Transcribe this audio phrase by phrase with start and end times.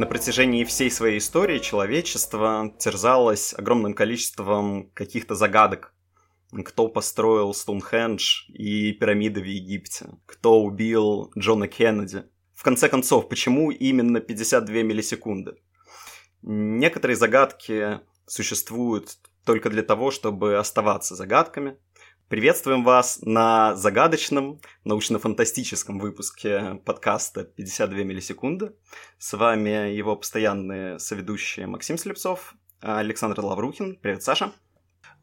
[0.00, 5.92] На протяжении всей своей истории человечество терзалось огромным количеством каких-то загадок.
[6.64, 10.06] Кто построил Стоунхендж и пирамиды в Египте?
[10.24, 12.22] Кто убил Джона Кеннеди?
[12.54, 15.56] В конце концов, почему именно 52 миллисекунды?
[16.40, 21.76] Некоторые загадки существуют только для того, чтобы оставаться загадками.
[22.30, 28.72] Приветствуем вас на загадочном научно-фантастическом выпуске подкаста «52 миллисекунды».
[29.18, 33.96] С вами его постоянные соведущие Максим Слепцов, Александр Лаврухин.
[33.96, 34.52] Привет, Саша.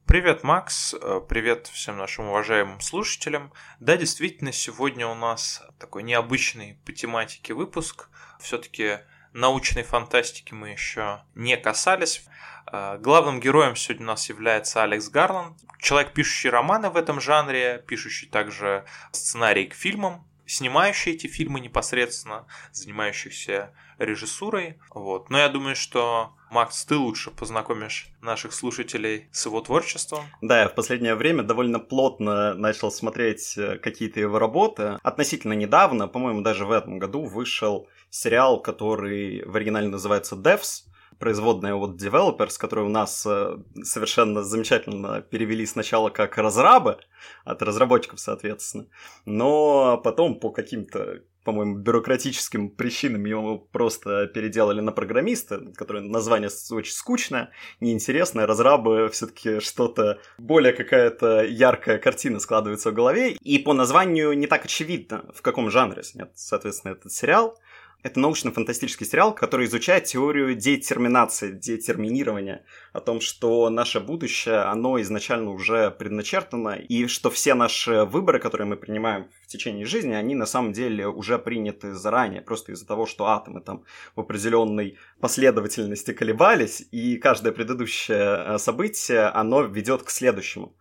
[0.05, 0.93] Привет, Макс.
[1.29, 3.53] Привет всем нашим уважаемым слушателям.
[3.79, 8.09] Да, действительно, сегодня у нас такой необычный по тематике выпуск.
[8.41, 8.99] Все-таки
[9.31, 12.27] научной фантастики мы еще не касались.
[12.69, 17.83] А, главным героем сегодня у нас является Алекс Гарланд, человек, пишущий романы в этом жанре,
[17.87, 24.79] пишущий также сценарий к фильмам, снимающий эти фильмы непосредственно, занимающихся режиссурой.
[24.93, 25.29] Вот.
[25.29, 30.25] Но я думаю, что Макс, ты лучше познакомишь наших слушателей с его творчеством.
[30.41, 34.97] Да, я в последнее время довольно плотно начал смотреть э, какие-то его работы.
[35.03, 40.85] Относительно недавно, по-моему, даже в этом году вышел сериал, который в оригинале называется Devs,
[41.19, 46.99] производная от Developers, которые у нас э, совершенно замечательно перевели сначала как разрабы,
[47.43, 48.87] от разработчиков, соответственно,
[49.25, 56.91] но потом по каким-то по-моему, бюрократическим причинам его просто переделали на программиста, которое название очень
[56.91, 58.45] скучное, неинтересное.
[58.45, 63.37] Разрабы все-таки что-то более какая-то яркая картина складывается в голове.
[63.41, 67.57] И по названию не так очевидно, в каком жанре снят, соответственно, этот сериал.
[68.03, 75.51] Это научно-фантастический сериал, который изучает теорию детерминации, детерминирования, о том, что наше будущее, оно изначально
[75.51, 80.45] уже предначертано, и что все наши выборы, которые мы принимаем в течение жизни, они на
[80.45, 83.83] самом деле уже приняты заранее, просто из-за того, что атомы там
[84.15, 90.75] в определенной последовательности колебались, и каждое предыдущее э, событие, оно ведет к следующему.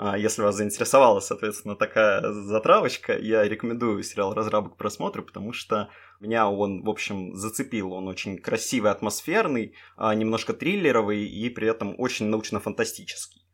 [0.00, 5.88] А, если вас заинтересовала, соответственно, такая затравочка, я рекомендую сериал «Разрабы» к просмотру, потому что
[6.20, 7.92] меня он, в общем, зацепил.
[7.92, 13.47] Он очень красивый, атмосферный, а, немножко триллеровый и при этом очень научно-фантастический.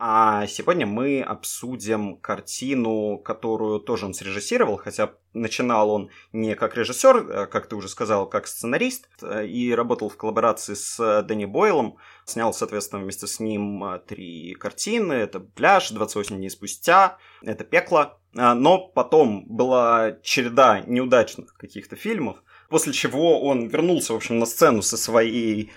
[0.00, 7.16] А сегодня мы обсудим картину, которую тоже он срежиссировал, хотя начинал он не как режиссер,
[7.16, 9.08] а, как ты уже сказал, как сценарист,
[9.44, 11.96] и работал в коллаборации с Дэнни Бойлом.
[12.24, 15.14] Снял, соответственно, вместе с ним а, три картины.
[15.14, 18.20] Это «Пляж», «28 дней спустя», это «Пекло».
[18.36, 24.46] А, но потом была череда неудачных каких-то фильмов, после чего он вернулся, в общем, на
[24.46, 25.72] сцену со своей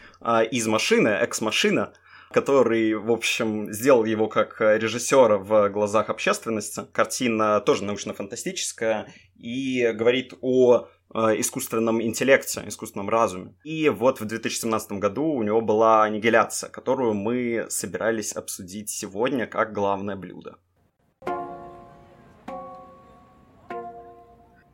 [0.51, 1.93] «Из машины», «Экс-машина»,
[2.31, 6.83] который, в общем, сделал его как режиссера в глазах общественности.
[6.91, 13.55] Картина тоже научно-фантастическая и говорит о э, искусственном интеллекте, искусственном разуме.
[13.63, 19.73] И вот в 2017 году у него была аннигиляция, которую мы собирались обсудить сегодня как
[19.73, 20.57] главное блюдо.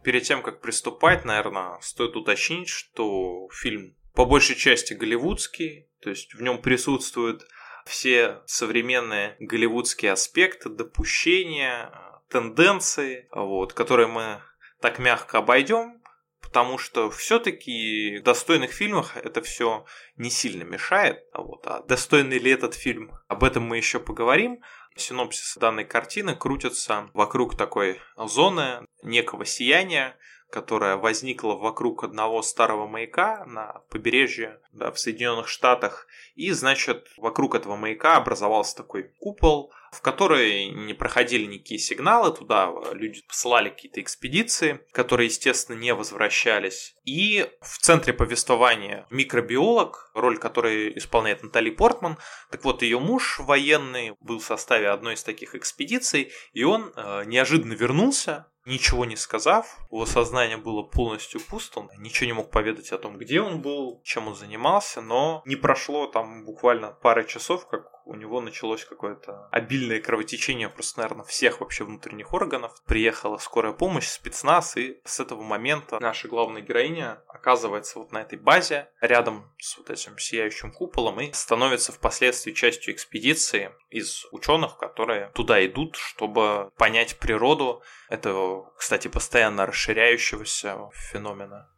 [0.07, 6.33] Перед тем, как приступать, наверное, стоит уточнить, что фильм по большей части голливудский, то есть
[6.33, 7.47] в нем присутствуют
[7.85, 11.93] все современные голливудские аспекты, допущения,
[12.27, 14.41] тенденции, вот, которые мы
[14.81, 16.01] так мягко обойдем,
[16.41, 19.85] потому что все-таки в достойных фильмах это все
[20.15, 21.23] не сильно мешает.
[21.31, 21.67] Вот.
[21.67, 24.63] А достойный ли этот фильм, об этом мы еще поговорим.
[24.95, 30.17] Синопсис данной картины крутится вокруг такой зоны некого сияния,
[30.49, 36.07] которая возникла вокруг одного старого маяка на побережье да, в Соединенных Штатах.
[36.35, 42.71] И, значит, вокруг этого маяка образовался такой купол, в который не проходили никакие сигналы, туда
[42.91, 46.96] люди посылали какие-то экспедиции, которые, естественно, не возвращались.
[47.07, 52.17] И в центре повествования микробиолог, роль которой исполняет Натали Портман.
[52.51, 57.23] Так вот, ее муж военный был в составе одной из таких экспедиций, и он э,
[57.25, 62.91] неожиданно вернулся ничего не сказав, его сознание было полностью пусто, он ничего не мог поведать
[62.91, 67.65] о том, где он был, чем он занимался, но не прошло там буквально пары часов,
[67.67, 72.73] как у него началось какое-то обильное кровотечение просто, наверное, всех вообще внутренних органов.
[72.85, 78.37] Приехала скорая помощь, спецназ, и с этого момента наша главная героиня оказывается вот на этой
[78.37, 85.29] базе, рядом с вот этим сияющим куполом, и становится впоследствии частью экспедиции из ученых, которые
[85.33, 91.69] туда идут, чтобы понять природу этого, кстати, постоянно расширяющегося феномена.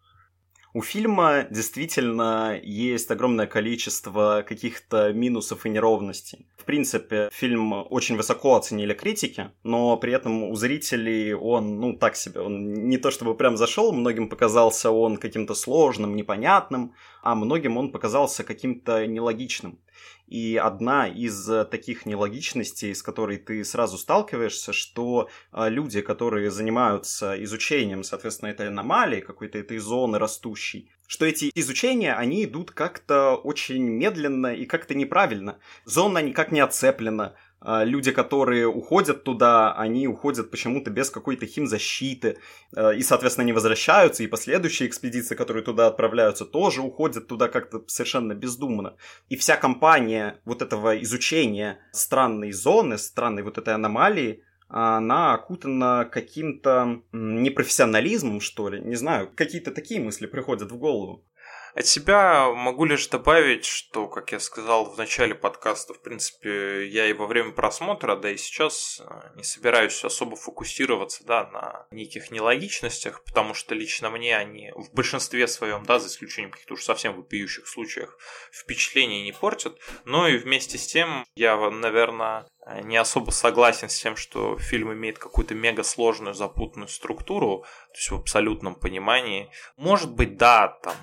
[0.72, 6.48] У фильма действительно есть огромное количество каких-то минусов и неровностей.
[6.58, 12.16] В принципе, фильм очень высоко оценили критики, но при этом у зрителей он, ну, так
[12.16, 12.42] себе.
[12.42, 16.94] Он не то чтобы прям зашел, многим показался он каким-то сложным, непонятным,
[17.24, 19.80] а многим он показался каким-то нелогичным.
[20.28, 26.52] И одна из э, таких нелогичностей, с которой ты сразу сталкиваешься, что э, люди, которые
[26.52, 33.36] занимаются изучением, соответственно, этой аномалии, какой-то этой зоны растущей, что эти изучения, они идут как-то
[33.36, 35.58] очень медленно и как-то неправильно.
[35.84, 42.38] Зона никак не оцеплена, люди, которые уходят туда, они уходят почему-то без какой-то химзащиты,
[42.76, 47.84] а, и, соответственно, не возвращаются, и последующие экспедиции, которые туда отправляются, тоже уходят туда как-то
[47.88, 48.96] совершенно бездумно.
[49.28, 57.02] И вся компания вот этого изучения странной зоны, странной вот этой аномалии, она окутана каким-то
[57.12, 61.26] непрофессионализмом, что ли, не знаю, какие-то такие мысли приходят в голову.
[61.76, 67.08] От себя могу лишь добавить, что, как я сказал в начале подкаста, в принципе, я
[67.08, 72.32] и во время просмотра, да и сейчас э, не собираюсь особо фокусироваться, да, на неких
[72.32, 77.16] нелогичностях, потому что лично мне они в большинстве своем, да, за исключением каких-то уж совсем
[77.16, 78.18] вопиющих случаях,
[78.52, 82.48] впечатления не портят, но и вместе с тем я, наверное,
[82.84, 88.12] не особо согласен с тем, что фильм имеет какую-то мега сложную запутанную структуру, то есть
[88.12, 89.50] в абсолютном понимании.
[89.78, 90.96] Может быть, да, там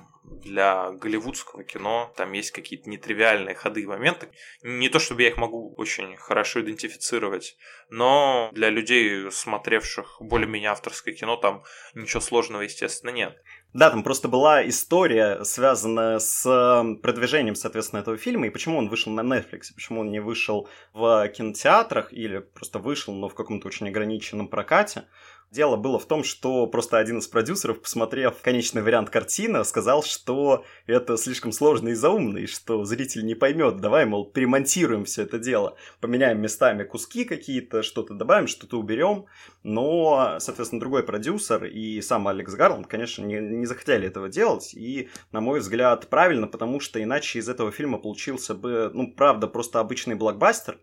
[0.42, 2.12] для голливудского кино.
[2.16, 4.28] Там есть какие-то нетривиальные ходы и моменты.
[4.62, 7.56] Не то чтобы я их могу очень хорошо идентифицировать,
[7.90, 11.62] но для людей, смотревших более-менее авторское кино, там
[11.94, 13.36] ничего сложного, естественно, нет.
[13.72, 18.88] Да, там просто была история, связанная с эм, продвижением, соответственно, этого фильма, и почему он
[18.88, 23.68] вышел на Netflix, почему он не вышел в кинотеатрах или просто вышел, но в каком-то
[23.68, 25.08] очень ограниченном прокате.
[25.52, 30.64] Дело было в том, что просто один из продюсеров, посмотрев конечный вариант картины, сказал, что
[30.86, 33.76] это слишком сложно и заумно, и что зритель не поймет.
[33.76, 39.26] Давай, мол, перемонтируем все это дело, поменяем местами куски какие-то, что-то добавим, что-то уберем.
[39.62, 44.74] Но, соответственно, другой продюсер и сам Алекс Гарланд, конечно, не, не захотели этого делать.
[44.74, 49.46] И, на мой взгляд, правильно, потому что иначе из этого фильма получился бы, ну, правда,
[49.46, 50.78] просто обычный блокбастер,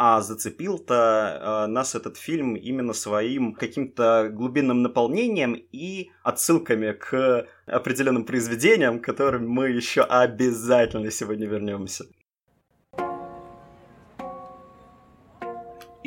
[0.00, 8.24] а зацепил-то э, нас этот фильм именно своим каким-то глубинным наполнением и отсылками к определенным
[8.24, 12.04] произведениям, к которым мы еще обязательно сегодня вернемся.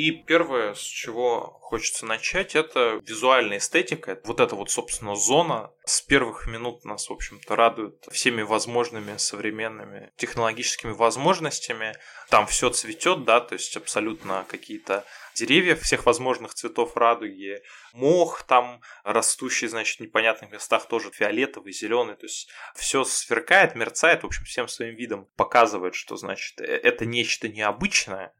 [0.01, 4.19] И первое, с чего хочется начать, это визуальная эстетика.
[4.24, 10.12] Вот эта вот, собственно, зона с первых минут нас, в общем-то, радует всеми возможными современными
[10.18, 11.95] технологическими возможностями.
[12.31, 15.06] Там все цветет, да, то есть абсолютно какие-то
[15.36, 17.62] деревья всех возможных цветов радуги,
[17.94, 24.24] мох там растущий, значит, в непонятных местах тоже фиолетовый, зеленый, то есть все сверкает, мерцает,
[24.24, 28.33] в общем, всем своим видом показывает, что, значит, э, это нечто необычное,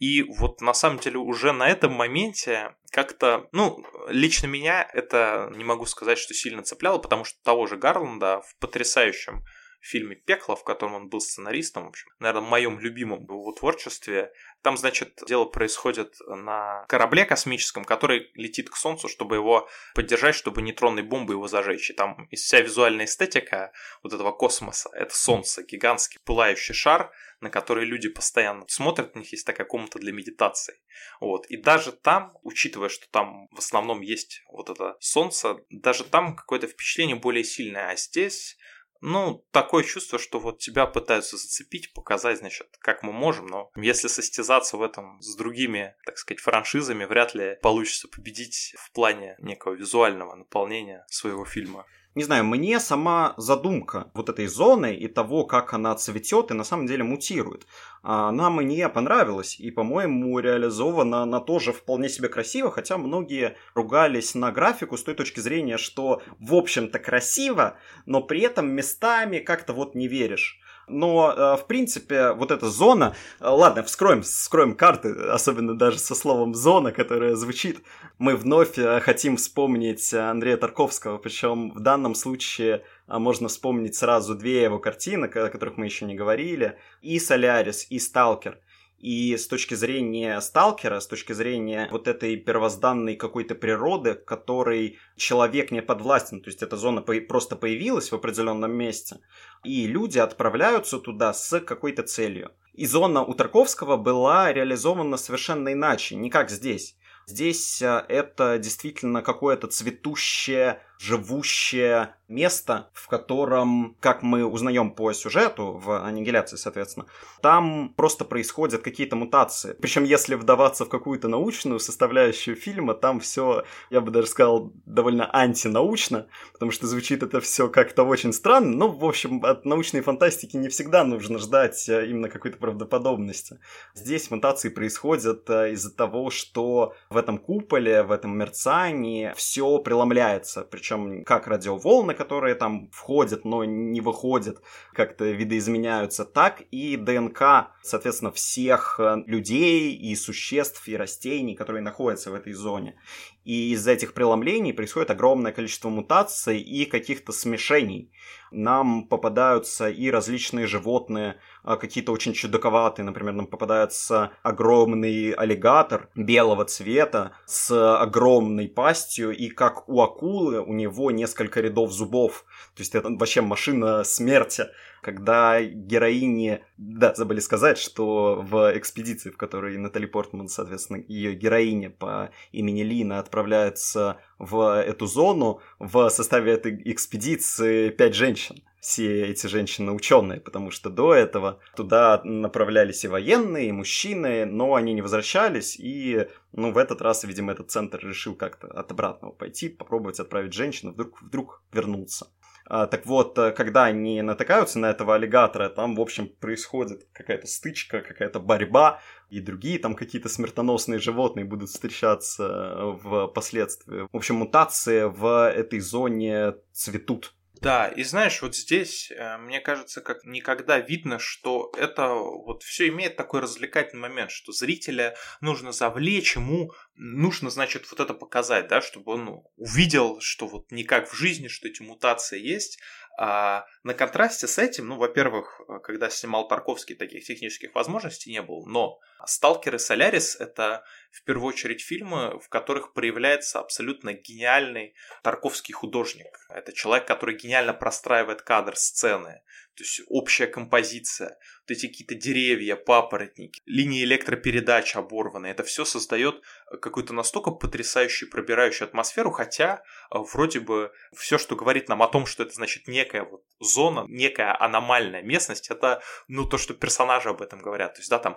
[0.00, 5.62] и вот на самом деле уже на этом моменте как-то, ну, лично меня это не
[5.62, 9.44] могу сказать, что сильно цепляло, потому что того же Гарланда в потрясающем
[9.86, 14.32] фильме «Пекло», в котором он был сценаристом, в общем, наверное, моем любимом его творчестве.
[14.62, 20.62] Там, значит, дело происходит на корабле космическом, который летит к Солнцу, чтобы его поддержать, чтобы
[20.62, 21.90] нейтронной бомбы его зажечь.
[21.90, 23.72] И там вся визуальная эстетика
[24.02, 29.32] вот этого космоса— это Солнце, гигантский пылающий шар, на который люди постоянно смотрят, у них
[29.32, 30.78] есть такая комната для медитации.
[31.20, 31.46] Вот.
[31.46, 36.66] И даже там, учитывая, что там в основном есть вот это солнце, даже там какое-то
[36.66, 37.88] впечатление более сильное.
[37.88, 38.58] А здесь
[39.00, 44.08] ну, такое чувство, что вот тебя пытаются зацепить, показать, значит, как мы можем, но если
[44.08, 49.74] состязаться в этом с другими, так сказать, франшизами, вряд ли получится победить в плане некого
[49.74, 51.86] визуального наполнения своего фильма
[52.16, 56.64] не знаю, мне сама задумка вот этой зоны и того, как она цветет и на
[56.64, 57.66] самом деле мутирует,
[58.02, 64.50] она мне понравилась и, по-моему, реализована она тоже вполне себе красиво, хотя многие ругались на
[64.50, 67.76] графику с той точки зрения, что в общем-то красиво,
[68.06, 70.60] но при этом местами как-то вот не веришь.
[70.90, 73.14] Но, э, в принципе, вот эта зона...
[73.40, 77.80] Э, ладно, вскроем, вскроем карты, особенно даже со словом «зона», которая звучит.
[78.18, 84.62] Мы вновь э, хотим вспомнить Андрея Тарковского, причем в данном случае можно вспомнить сразу две
[84.62, 86.76] его картины, о которых мы еще не говорили.
[87.02, 88.58] И «Солярис», и «Сталкер».
[89.00, 95.70] И с точки зрения сталкера, с точки зрения вот этой первозданной какой-то природы, которой человек
[95.70, 99.20] не подвластен, то есть эта зона просто появилась в определенном месте,
[99.64, 102.52] и люди отправляются туда с какой-то целью.
[102.74, 106.94] И зона у Тарковского была реализована совершенно иначе, не как здесь.
[107.26, 115.72] Здесь э, это действительно какое-то цветущее живущее место, в котором, как мы узнаем по сюжету,
[115.72, 117.06] в аннигиляции, соответственно,
[117.42, 119.76] там просто происходят какие-то мутации.
[119.80, 125.28] Причем, если вдаваться в какую-то научную составляющую фильма, там все, я бы даже сказал, довольно
[125.34, 128.76] антинаучно, потому что звучит это все как-то очень странно.
[128.76, 133.58] Но, в общем, от научной фантастики не всегда нужно ждать э, именно какой-то правдоподобности.
[133.94, 140.62] Здесь мутации происходят э, из-за того, что в этом куполе, в этом мерцании все преломляется.
[140.62, 140.89] Причем
[141.24, 148.98] как радиоволны, которые там входят, но не выходят, как-то видоизменяются, так и ДНК, соответственно, всех
[148.98, 152.96] э, людей и существ и растений, которые находятся в этой зоне.
[153.44, 158.12] И из-за этих преломлений происходит огромное количество мутаций и каких-то смешений.
[158.50, 163.04] Нам попадаются и различные животные, а, какие-то очень чудаковатые.
[163.04, 170.72] Например, нам попадается огромный аллигатор белого цвета с огромной пастью, и как у акулы у
[170.72, 172.44] него несколько рядов зубов.
[172.74, 174.66] То есть это вообще машина смерти
[175.00, 176.62] когда героини...
[176.76, 182.82] Да, забыли сказать, что в экспедиции, в которой Натали Портман, соответственно, ее героиня по имени
[182.82, 190.40] Лина отправляется в эту зону, в составе этой экспедиции пять женщин все эти женщины ученые,
[190.40, 196.26] потому что до этого туда направлялись и военные, и мужчины, но они не возвращались, и
[196.52, 200.92] ну, в этот раз, видимо, этот центр решил как-то от обратного пойти, попробовать отправить женщину,
[200.92, 202.28] вдруг, вдруг вернуться.
[202.72, 207.48] А, так вот, э, когда они натыкаются на этого аллигатора, там, в общем, происходит какая-то
[207.48, 214.06] стычка, какая-то борьба, и другие там какие-то смертоносные животные будут встречаться э, в последствии.
[214.12, 217.34] В общем, мутации в этой зоне цветут.
[217.60, 222.88] Да, и знаешь, вот здесь, э, мне кажется, как никогда видно, что это вот все
[222.88, 228.80] имеет такой развлекательный момент, что зрителя нужно завлечь, ему нужно, значит, вот это показать, да,
[228.80, 232.78] чтобы он увидел, что вот не как в жизни, что эти мутации есть,
[233.22, 238.40] а на контрасте с этим, ну, во-первых, э, когда снимал Тарковский, таких технических возможностей не
[238.40, 244.94] было, но «Сталкер» и «Солярис»— это в первую очередь фильмы, в которых проявляется абсолютно гениальный
[245.22, 246.34] тарковский художник.
[246.48, 249.42] Это человек, который гениально простраивает кадр, сцены,
[249.74, 255.46] то есть общая композиция, вот эти какие-то деревья, папоротники, линии электропередач оборваны.
[255.46, 256.42] Это все создает
[256.80, 262.26] какую-то настолько потрясающую, пробирающую атмосферу, хотя э, вроде бы все, что говорит нам о том,
[262.26, 267.40] что это значит некая вот зона, некая аномальная местность, это ну то, что персонажи об
[267.40, 267.94] этом говорят.
[267.94, 268.36] То есть, да, там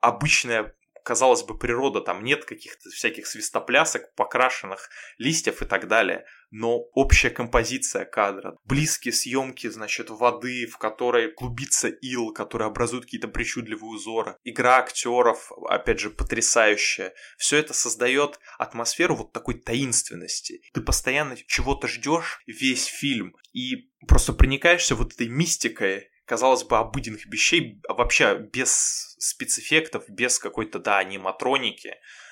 [0.00, 6.78] обычная казалось бы, природа, там нет каких-то всяких свистоплясок, покрашенных листьев и так далее, но
[6.94, 13.90] общая композиция кадра, близкие съемки, значит, воды, в которой клубится ил, который образует какие-то причудливые
[13.90, 17.12] узоры, игра актеров, опять же, потрясающая.
[17.36, 20.62] Все это создает атмосферу вот такой таинственности.
[20.72, 27.26] Ты постоянно чего-то ждешь весь фильм и просто проникаешься вот этой мистикой казалось бы, обыденных
[27.26, 31.90] вещей, вообще без спецэффектов, без какой-то, да, аниматроники.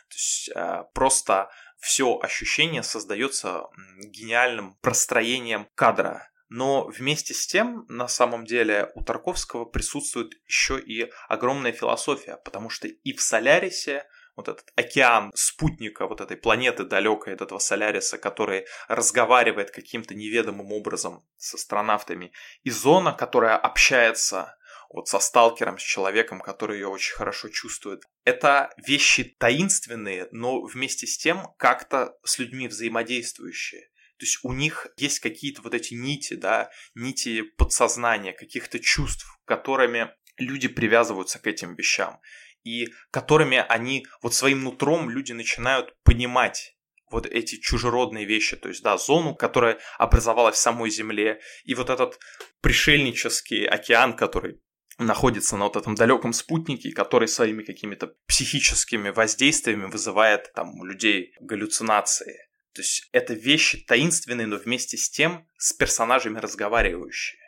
[0.09, 3.65] То есть э, просто все ощущение создается
[3.99, 6.29] гениальным простроением кадра.
[6.49, 12.69] Но вместе с тем, на самом деле, у Тарковского присутствует еще и огромная философия, потому
[12.69, 14.05] что и в «Солярисе»,
[14.37, 20.73] вот этот океан спутника вот этой планеты далекой, от этого Соляриса, который разговаривает каким-то неведомым
[20.73, 24.57] образом с астронавтами, и зона, которая общается
[24.93, 28.03] вот со сталкером, с человеком, который ее очень хорошо чувствует.
[28.25, 33.89] Это вещи таинственные, но вместе с тем как-то с людьми взаимодействующие.
[34.19, 40.11] То есть у них есть какие-то вот эти нити, да, нити подсознания, каких-то чувств, которыми
[40.37, 42.21] люди привязываются к этим вещам
[42.65, 46.77] и которыми они вот своим нутром люди начинают понимать
[47.11, 51.91] вот эти чужеродные вещи, то есть, да, зону, которая образовалась в самой Земле, и вот
[51.91, 52.19] этот
[52.63, 54.61] пришельнический океан, который
[54.99, 61.35] находится на вот этом далеком спутнике, который своими какими-то психическими воздействиями вызывает там у людей
[61.41, 62.49] галлюцинации.
[62.75, 67.41] То есть это вещи таинственные, но вместе с тем с персонажами разговаривающие.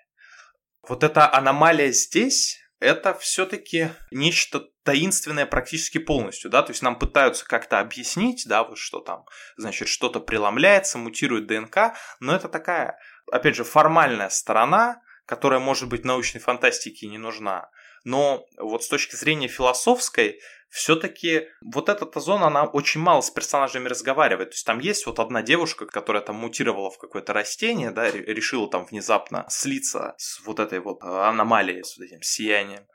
[0.86, 7.44] Вот эта аномалия здесь, это все-таки нечто таинственное практически полностью, да, то есть нам пытаются
[7.46, 9.24] как-то объяснить, да, вот что там,
[9.56, 12.98] значит, что-то преломляется, мутирует ДНК, но это такая,
[13.32, 17.70] опять же, формальная сторона, которая, может быть, научной фантастике не нужна.
[18.04, 23.88] Но вот с точки зрения философской, все-таки вот эта зона, она очень мало с персонажами
[23.88, 24.50] разговаривает.
[24.50, 28.68] То есть там есть вот одна девушка, которая там мутировала в какое-то растение, да, решила
[28.68, 32.86] там внезапно слиться с вот этой вот аномалией, с вот этим сиянием.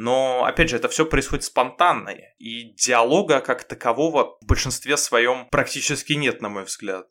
[0.00, 6.12] Но, опять же, это все происходит спонтанно, и диалога как такового в большинстве своем практически
[6.12, 7.08] нет, на мой взгляд.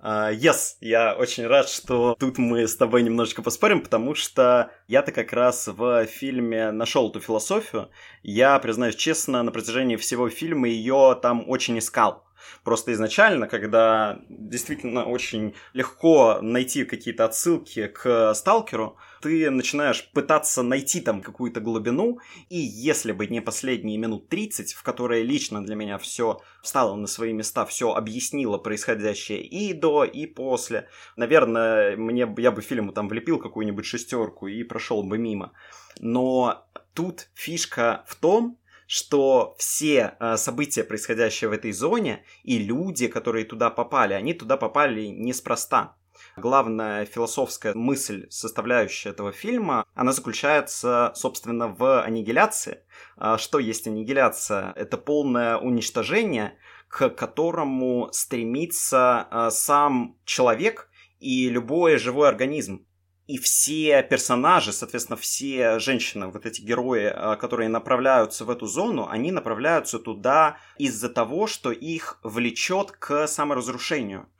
[0.00, 5.10] Uh, yes, я очень рад, что тут мы с тобой немножечко поспорим, потому что я-то
[5.10, 7.90] как раз в фильме нашел эту философию.
[8.22, 12.27] Я, признаюсь честно, на протяжении всего фильма ее там очень искал.
[12.64, 21.00] Просто изначально, когда действительно очень легко найти какие-то отсылки к сталкеру, ты начинаешь пытаться найти
[21.00, 25.98] там какую-то глубину, и если бы не последние минут 30, в которые лично для меня
[25.98, 32.50] все встало на свои места, все объяснило происходящее и до, и после, наверное, мне, я
[32.50, 35.52] бы фильму там влепил какую-нибудь шестерку и прошел бы мимо.
[36.00, 43.06] Но тут фишка в том, что все э, события, происходящие в этой зоне, и люди,
[43.06, 45.94] которые туда попали, они туда попали неспроста.
[46.36, 52.78] Главная философская мысль, составляющая этого фильма, она заключается, собственно, в аннигиляции.
[53.18, 54.72] А что есть аннигиляция?
[54.74, 56.56] Это полное уничтожение,
[56.88, 60.88] к которому стремится э, сам человек
[61.20, 62.86] и любой живой организм.
[63.28, 69.06] И все персонажи, соответственно, все женщины, вот эти герои, а, которые направляются в эту зону,
[69.06, 74.30] они направляются туда из-за того, что их влечет к саморазрушению.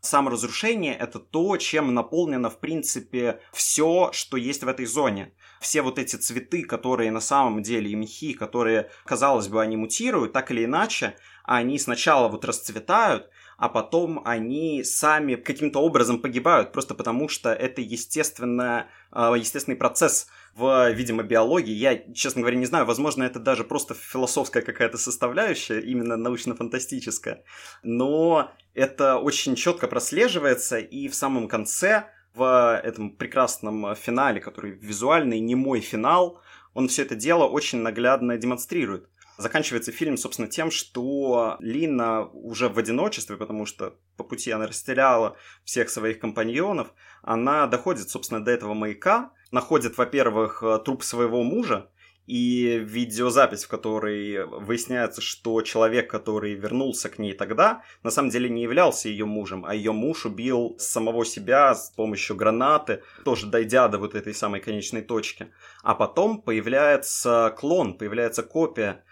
[0.00, 5.34] Саморазрушение— это то, чем наполнено, в принципе, все, что есть в этой зоне.
[5.60, 10.32] Все вот эти цветы, которые на самом деле, и мехи, которые, казалось бы, они мутируют,
[10.32, 13.28] так или иначе, они сначала вот расцветают,
[13.58, 20.28] а потом они сами каким-то образом погибают, просто потому что это естественно, а, естественный процесс
[20.54, 21.74] в, видимо, биологии.
[21.74, 27.42] Я, честно говоря, не знаю, возможно, это даже просто философская какая-то составляющая, именно научно-фантастическая.
[27.82, 35.40] Но это очень четко прослеживается, и в самом конце, в этом прекрасном финале, который визуальный,
[35.40, 36.40] не мой финал,
[36.74, 39.08] он все это дело очень наглядно демонстрирует.
[39.38, 45.36] Заканчивается фильм, собственно, тем, что Лина уже в одиночестве, потому что по пути она растеряла
[45.62, 46.92] всех своих компаньонов,
[47.22, 51.88] она доходит, собственно, до этого маяка, находит, во-первых, труп своего мужа,
[52.26, 58.50] и видеозапись, в которой выясняется, что человек, который вернулся к ней тогда, на самом деле
[58.50, 63.88] не являлся ее мужем, а ее муж убил самого себя с помощью гранаты, тоже дойдя
[63.88, 65.52] до вот этой самой конечной точки.
[65.82, 69.04] А потом появляется клон, появляется копия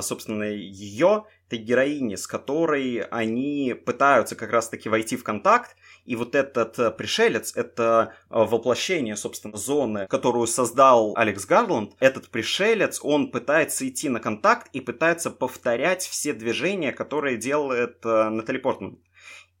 [0.00, 5.76] собственно, ее, этой героини, с которой они пытаются как раз-таки войти в контакт,
[6.08, 11.92] и вот этот э, пришелец— это э, воплощение, собственно, зоны, которую создал Алекс Гарланд.
[12.00, 18.28] Этот пришелец, он пытается идти на контакт и пытается повторять все движения, которые делает э,
[18.30, 18.98] Натали Портман.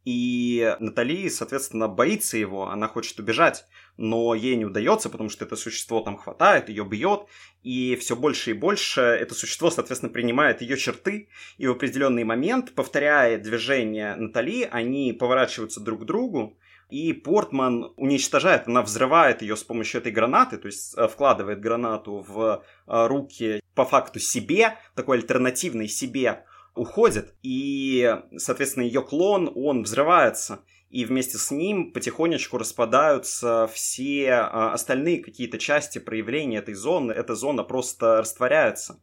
[0.06, 3.66] И Натали, соответственно, боится его, она хочет убежать,
[3.98, 7.26] но ей не удается, потому что это существо там хватает, ее бьет,
[7.62, 12.74] и все больше и больше это существо, соответственно, принимает ее черты, и в определенный момент,
[12.74, 16.56] повторяя движение Натали, они поворачиваются друг к другу,
[16.88, 22.24] и Портман уничтожает, она взрывает ее с помощью этой гранаты, то есть э, вкладывает гранату
[22.26, 29.82] в э, руки по факту себе, такой альтернативной себе, уходит, и, соответственно, ее клон, он
[29.82, 37.12] взрывается, и вместе с ним потихонечку распадаются все а, остальные какие-то части проявления этой зоны,
[37.12, 39.00] эта зона просто растворяется.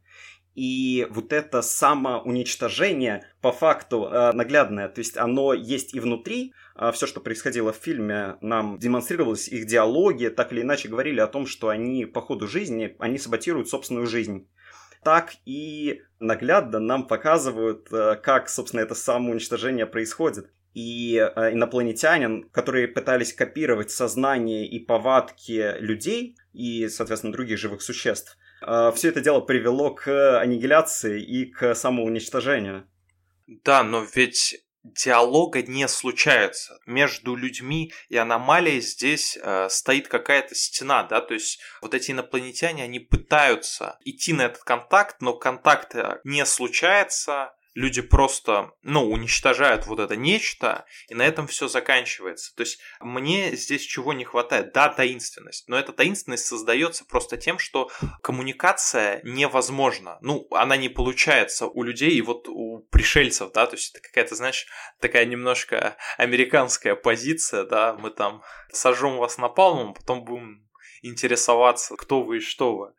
[0.54, 6.92] И вот это самоуничтожение по факту э, наглядное, то есть оно есть и внутри, э,
[6.92, 11.46] все, что происходило в фильме, нам демонстрировалось, их диалоги так или иначе говорили о том,
[11.46, 14.48] что они по ходу жизни, они саботируют собственную жизнь
[15.06, 20.50] так и наглядно нам показывают, э, как, собственно, это самоуничтожение происходит.
[20.76, 28.36] И э, инопланетянин, которые пытались копировать сознание и повадки людей и, соответственно, других живых существ,
[28.60, 32.86] э, все это дело привело к аннигиляции и к самоуничтожению.
[33.46, 36.78] Да, но ведь диалога не случается.
[36.84, 42.84] Между людьми и аномалией здесь э, стоит какая-то стена, да, то есть вот эти инопланетяне,
[42.84, 50.00] они пытаются идти на этот контакт, но контакта не случается, люди просто, ну, уничтожают вот
[50.00, 52.54] это нечто, и на этом все заканчивается.
[52.56, 54.72] То есть мне здесь чего не хватает?
[54.72, 57.90] Да, таинственность, но эта таинственность создается просто тем, что
[58.22, 60.16] коммуникация невозможна.
[60.22, 64.34] Ну, она не получается у людей и вот у пришельцев, да, то есть это какая-то,
[64.34, 64.66] знаешь,
[64.98, 70.66] такая немножко американская позиция, да, мы там сожжем вас напалмом, потом будем
[71.02, 72.94] интересоваться, кто вы и что вы.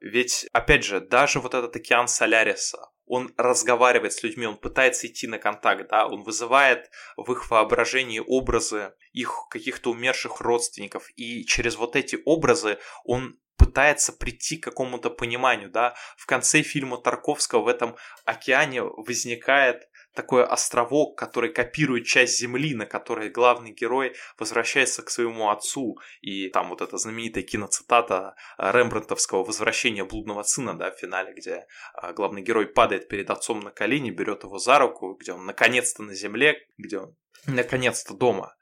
[0.00, 5.26] Ведь, опять же, даже вот этот океан Соляриса, он разговаривает с людьми, он пытается идти
[5.26, 11.76] на контакт, да, он вызывает в их воображении образы их каких-то умерших родственников, и через
[11.76, 15.94] вот эти образы он пытается прийти к какому-то пониманию, да.
[16.16, 22.86] В конце фильма Тарковского в этом океане возникает такой островок, который копирует часть земли, на
[22.86, 25.98] которой главный герой возвращается к своему отцу.
[26.20, 32.12] И там вот эта знаменитая киноцитата Рембрандтовского «Возвращение блудного сына», да, в финале, где а,
[32.12, 36.14] главный герой падает перед отцом на колени, берет его за руку, где он наконец-то на
[36.14, 38.54] земле, где он наконец-то дома.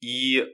[0.00, 0.44] И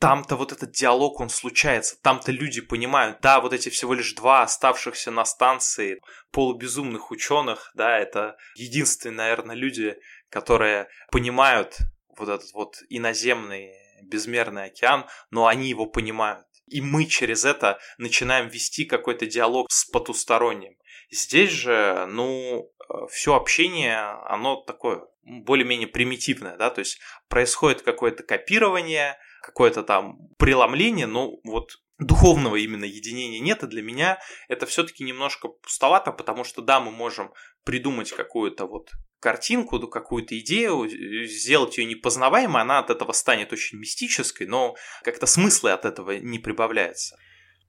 [0.00, 4.42] там-то вот этот диалог, он случается, там-то люди понимают, да, вот эти всего лишь два
[4.42, 6.00] оставшихся на станции
[6.32, 9.98] полубезумных ученых, да, это единственные, наверное, люди,
[10.30, 11.76] которые понимают
[12.16, 16.46] вот этот вот иноземный безмерный океан, но они его понимают.
[16.66, 20.76] И мы через это начинаем вести какой-то диалог с потусторонним.
[21.10, 28.22] Здесь же, ну, э, все общение, оно такое более-менее примитивное, да, то есть происходит какое-то
[28.22, 35.04] копирование, какое-то там преломление, но вот духовного именно единения нет, и для меня это все-таки
[35.04, 37.32] немножко пустовато, потому что да, мы можем
[37.64, 40.88] придумать какую-то вот картинку, какую-то идею,
[41.26, 46.38] сделать ее непознаваемой, она от этого станет очень мистической, но как-то смысла от этого не
[46.38, 47.16] прибавляется.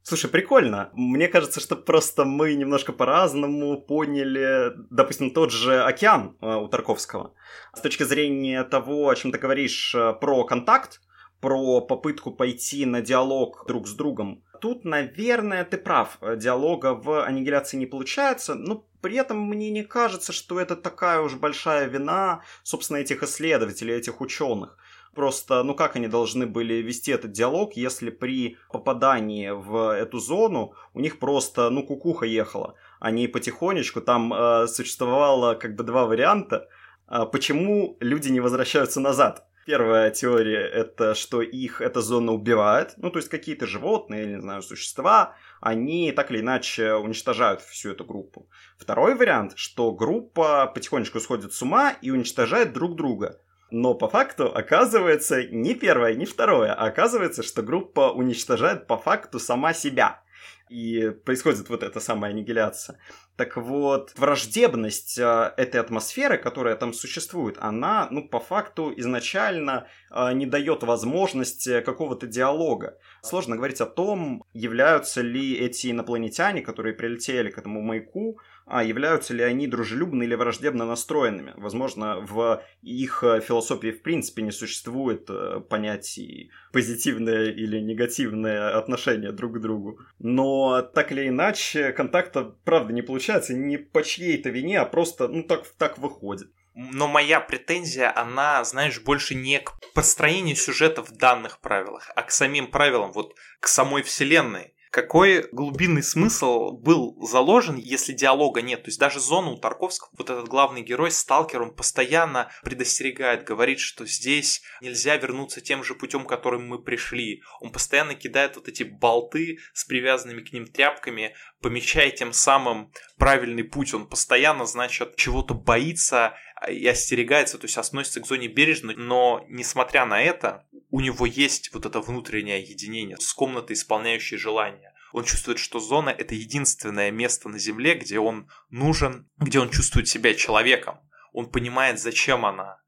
[0.04, 0.90] Слушай, прикольно.
[0.94, 7.36] Мне кажется, что просто мы немножко по-разному поняли, допустим, тот же океан э, у Тарковского.
[7.76, 11.02] С точки зрения того, о чем ты говоришь э, про контакт,
[11.42, 14.44] про попытку пойти на диалог друг с другом.
[14.62, 20.32] Тут, наверное, ты прав, диалога в аннигиляции не получается, но при этом мне не кажется,
[20.32, 24.78] что это такая уж большая вина, собственно, этих исследователей, этих ученых.
[25.16, 30.74] Просто, ну как они должны были вести этот диалог, если при попадании в эту зону
[30.94, 32.76] у них просто, ну, кукуха ехала.
[33.02, 36.70] Они потихонечку, там э, существовало как бы два варианта,
[37.10, 39.51] э, почему люди не возвращаются назад.
[39.66, 44.42] Первая теория— это что их эта зона убивает, ну, то есть какие-то животные, или, не
[44.42, 48.50] знаю, существа, они так или иначе уничтожают всю эту группу.
[48.78, 53.40] Второй вариант, что группа потихонечку сходит с ума и уничтожает друг друга.
[53.70, 59.40] Но по факту оказывается не первое, не второе, а оказывается, что группа уничтожает по факту
[59.40, 60.22] сама себя
[60.70, 62.98] и происходит вот эта самая аннигиляция.
[63.42, 70.34] Так вот, враждебность э, этой атмосферы, которая там существует, она, ну, по факту изначально э,
[70.34, 73.00] не дает возможности какого-то диалога.
[73.24, 79.34] Сложно говорить о том, являются ли эти инопланетяне, которые прилетели к этому маяку, а являются
[79.34, 81.54] ли они дружелюбно или враждебно настроенными.
[81.58, 89.32] Возможно, в их э, философии в принципе не существует э, понятий позитивное или негативное отношение
[89.32, 90.00] друг к другу.
[90.20, 95.44] Но так или иначе, контакта, правда, не получается не по чьей-то вине, а просто, ну,
[95.44, 96.50] так, так выходит.
[96.74, 102.32] Но моя претензия, она, знаешь, больше не к построению сюжета в данных правилах, а к
[102.32, 108.84] самим правилам, вот к самой вселенной какой глубинный смысл был заложен, если диалога нет.
[108.84, 113.80] То есть даже зона у Тарковского, вот этот главный герой, сталкер, он постоянно предостерегает, говорит,
[113.80, 117.42] что здесь нельзя вернуться тем же путем, которым мы пришли.
[117.62, 123.64] Он постоянно кидает вот эти болты с привязанными к ним тряпками, помечая тем самым правильный
[123.64, 123.94] путь.
[123.94, 126.36] Он постоянно, значит, чего-то боится,
[126.70, 131.74] и остерегается, то есть относится к зоне бережно, но несмотря на это, у него есть
[131.74, 134.94] вот это внутреннее единение с комнатой, исполняющей желания.
[135.12, 140.08] Он чувствует, что зона— это единственное место на Земле, где он нужен, где он чувствует
[140.08, 141.00] себя человеком.
[141.34, 142.80] Он понимает, зачем она.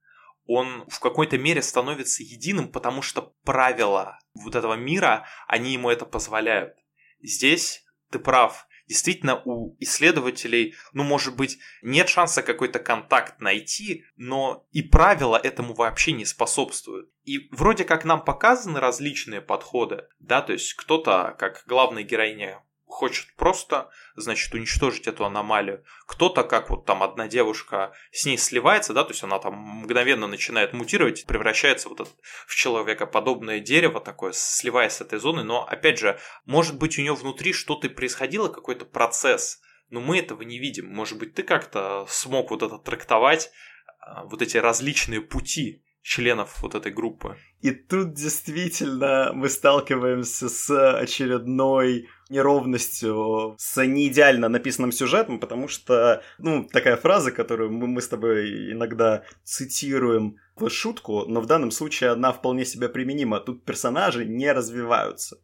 [0.46, 6.06] Он в какой-то мере становится единым, потому что правила вот этого мира, они ему это
[6.06, 6.76] позволяют.
[7.22, 14.68] Здесь ты прав действительно у исследователей, ну, может быть, нет шанса какой-то контакт найти, но
[14.72, 17.10] и правила этому вообще не способствуют.
[17.24, 22.64] И вроде как нам показаны различные подходы, да, то есть кто-то, как главная героиня
[22.94, 25.84] хочет просто, значит, уничтожить эту аномалию.
[26.08, 30.28] Кто-то, как вот там одна девушка, с ней сливается, да, то есть она там мгновенно
[30.28, 32.08] начинает мутировать, превращается вот
[32.48, 37.16] в человекоподобное дерево такое, сливаясь с этой зоной, но, опять же, может быть, у нее
[37.16, 40.88] внутри что-то происходило, какой-то процесс, но мы этого не видим.
[40.88, 43.52] Может быть, ты как-то смог вот это трактовать,
[44.00, 47.38] а, вот эти различные пути членов вот этой группы.
[47.62, 56.22] И тут действительно мы сталкиваемся с очередной неровностью, с не идеально написанным сюжетом, потому что,
[56.40, 61.72] ну, такая фраза, которую мы, мы с тобой иногда цитируем в шутку, но в данном
[61.72, 63.40] случае она вполне себя применима.
[63.40, 65.38] Тут персонажи не развиваются.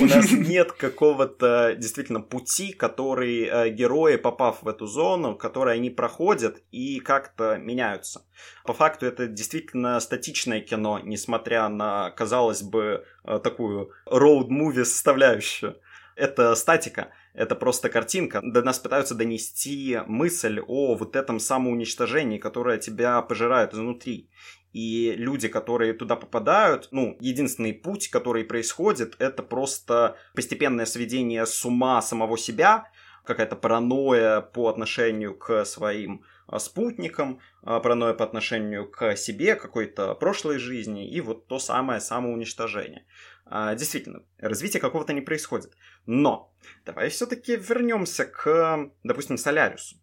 [0.00, 5.90] У нас нет какого-то действительно пути, который э, герои, попав в эту зону, который они
[5.90, 8.22] проходят и как-то меняются.
[8.64, 15.76] По факту это действительно статичное кино, несмотря на, казалось бы, э, такую роуд-муви составляющую
[16.20, 18.40] это статика, это просто картинка.
[18.42, 24.28] До нас пытаются донести мысль о вот этом самоуничтожении, которое тебя пожирает изнутри.
[24.72, 31.64] И люди, которые туда попадают, ну, единственный путь, который происходит, это просто постепенное сведение с
[31.64, 32.86] ума самого себя,
[33.24, 40.14] какая-то паранойя по отношению к своим а, спутникам, а, паранойя по отношению к себе, какой-то
[40.14, 43.06] прошлой жизни, и вот то самое самоуничтожение.
[43.46, 45.72] А, действительно, развитие какого-то не происходит.
[46.06, 46.54] Но
[46.84, 49.96] давай все-таки вернемся к, допустим, Солярису.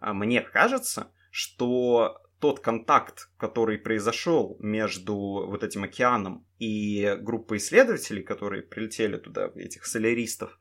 [0.00, 8.62] Мне кажется, что тот контакт, который произошел между вот этим океаном и группой исследователей, которые
[8.62, 10.58] прилетели туда, этих соляристов,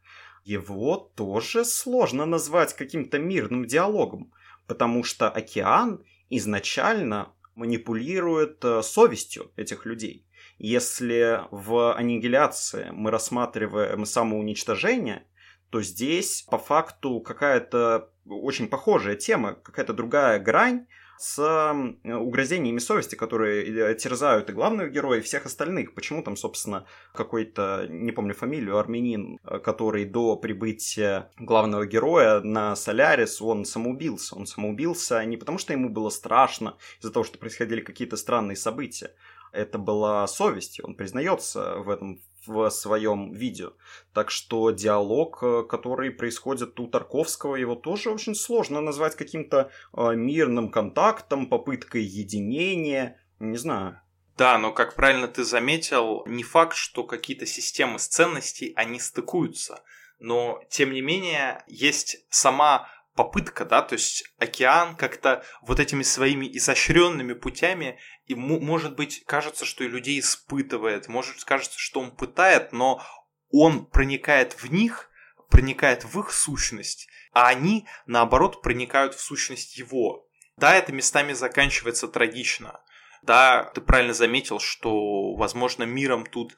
[0.49, 4.33] его тоже сложно назвать каким-то мирным диалогом,
[4.67, 10.25] потому что океан изначально манипулирует э, совестью этих людей.
[10.57, 15.27] Если в аннигиляции мы рассматриваем самоуничтожение,
[15.69, 20.87] то здесь по факту какая-то очень похожая тема, какая-то другая грань,
[21.19, 25.93] с угрозениями совести, которые терзают и главного героя, и всех остальных.
[25.93, 32.73] Почему там, собственно, какой-то, не помню фамилию, армянин, э, который до прибытия главного героя на
[32.77, 34.35] Солярис, он самоубился.
[34.35, 39.11] Он самоубился не потому, что ему было страшно из-за того, что происходили какие-то странные события,
[39.51, 43.73] это была совесть, он признается в этом в своем видео.
[44.13, 50.15] Так что диалог, э, который происходит у Тарковского, его тоже очень сложно назвать каким-то э,
[50.15, 54.01] мирным контактом, попыткой единения, не знаю.
[54.37, 59.83] Да, но как правильно ты заметил, не факт, что какие-то системы с ценностей, они стыкуются.
[60.19, 66.45] Но, тем не менее, есть сама попытка, да, то есть океан как-то вот этими своими
[66.57, 72.71] изощренными путями, и может быть кажется, что и людей испытывает, может кажется, что он пытает,
[72.71, 73.03] но
[73.49, 75.09] он проникает в них,
[75.49, 80.27] проникает в их сущность, а они, наоборот, проникают в сущность его.
[80.57, 82.81] Да, это местами заканчивается трагично.
[83.21, 86.55] Да, ты правильно заметил, что, возможно, миром тут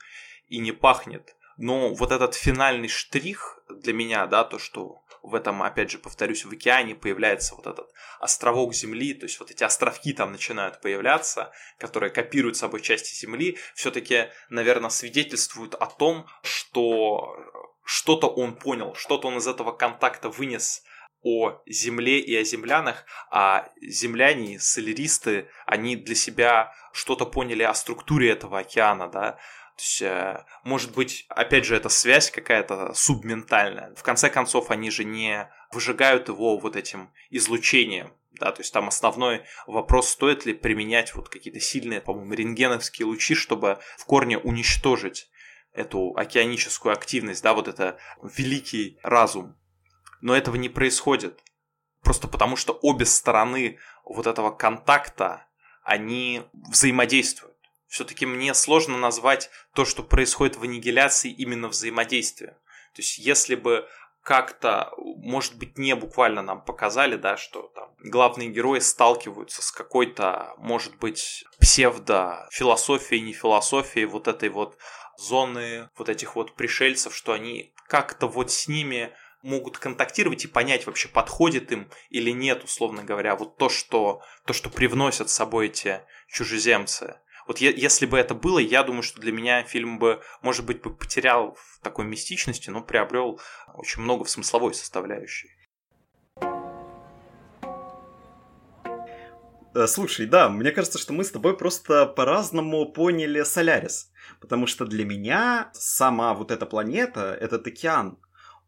[0.47, 1.35] и не пахнет.
[1.57, 6.45] Но вот этот финальный штрих для меня, да, то, что в этом, опять же, повторюсь,
[6.45, 11.51] в океане появляется вот этот островок Земли, то есть вот эти островки там начинают появляться,
[11.77, 17.35] которые копируют собой части Земли, все-таки, наверное, свидетельствуют о том, что
[17.83, 20.83] что-то он понял, что-то он из этого контакта вынес
[21.23, 28.31] о Земле и о землянах, а земляне, соляристы, они для себя что-то поняли о структуре
[28.31, 29.37] этого океана, да,
[29.81, 33.93] есть, э, может быть, опять же, эта связь какая-то субментальная.
[33.95, 38.13] В конце концов, они же не выжигают его вот этим излучением.
[38.39, 43.35] Да, то есть там основной вопрос, стоит ли применять вот какие-то сильные, по-моему, рентгеновские лучи,
[43.35, 45.29] чтобы в корне уничтожить
[45.73, 49.57] эту океаническую активность, да, вот это великий разум.
[50.21, 51.39] Но этого не происходит.
[52.01, 55.47] Просто потому, что обе стороны вот этого контакта,
[55.83, 57.50] они взаимодействуют
[57.91, 62.53] все-таки мне сложно назвать то, что происходит в аннигиляции, именно взаимодействием.
[62.95, 63.85] То есть, если бы
[64.23, 70.53] как-то, может быть, не буквально нам показали, да, что там главные герои сталкиваются с какой-то,
[70.57, 74.77] может быть, псевдо-философией, не философией вот этой вот
[75.17, 80.85] зоны, вот этих вот пришельцев, что они как-то вот с ними могут контактировать и понять
[80.85, 85.65] вообще подходит им или нет, условно говоря, вот то, что, то, что привносят с собой
[85.65, 87.17] эти чужеземцы.
[87.51, 90.81] Вот я, если бы это было, я думаю, что для меня фильм бы, может быть,
[90.81, 93.41] бы потерял в такой мистичности, но приобрел
[93.73, 95.49] очень много в смысловой составляющей.
[99.75, 104.13] Э, слушай, да, мне кажется, что мы с тобой просто по-разному поняли Солярис.
[104.39, 108.17] Потому что для меня сама вот эта планета, этот океан,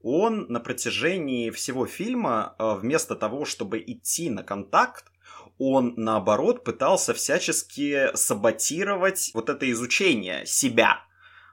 [0.01, 5.05] он на протяжении всего фильма, э, вместо того, чтобы идти на контакт,
[5.57, 11.01] он, наоборот, пытался всячески саботировать вот это изучение себя.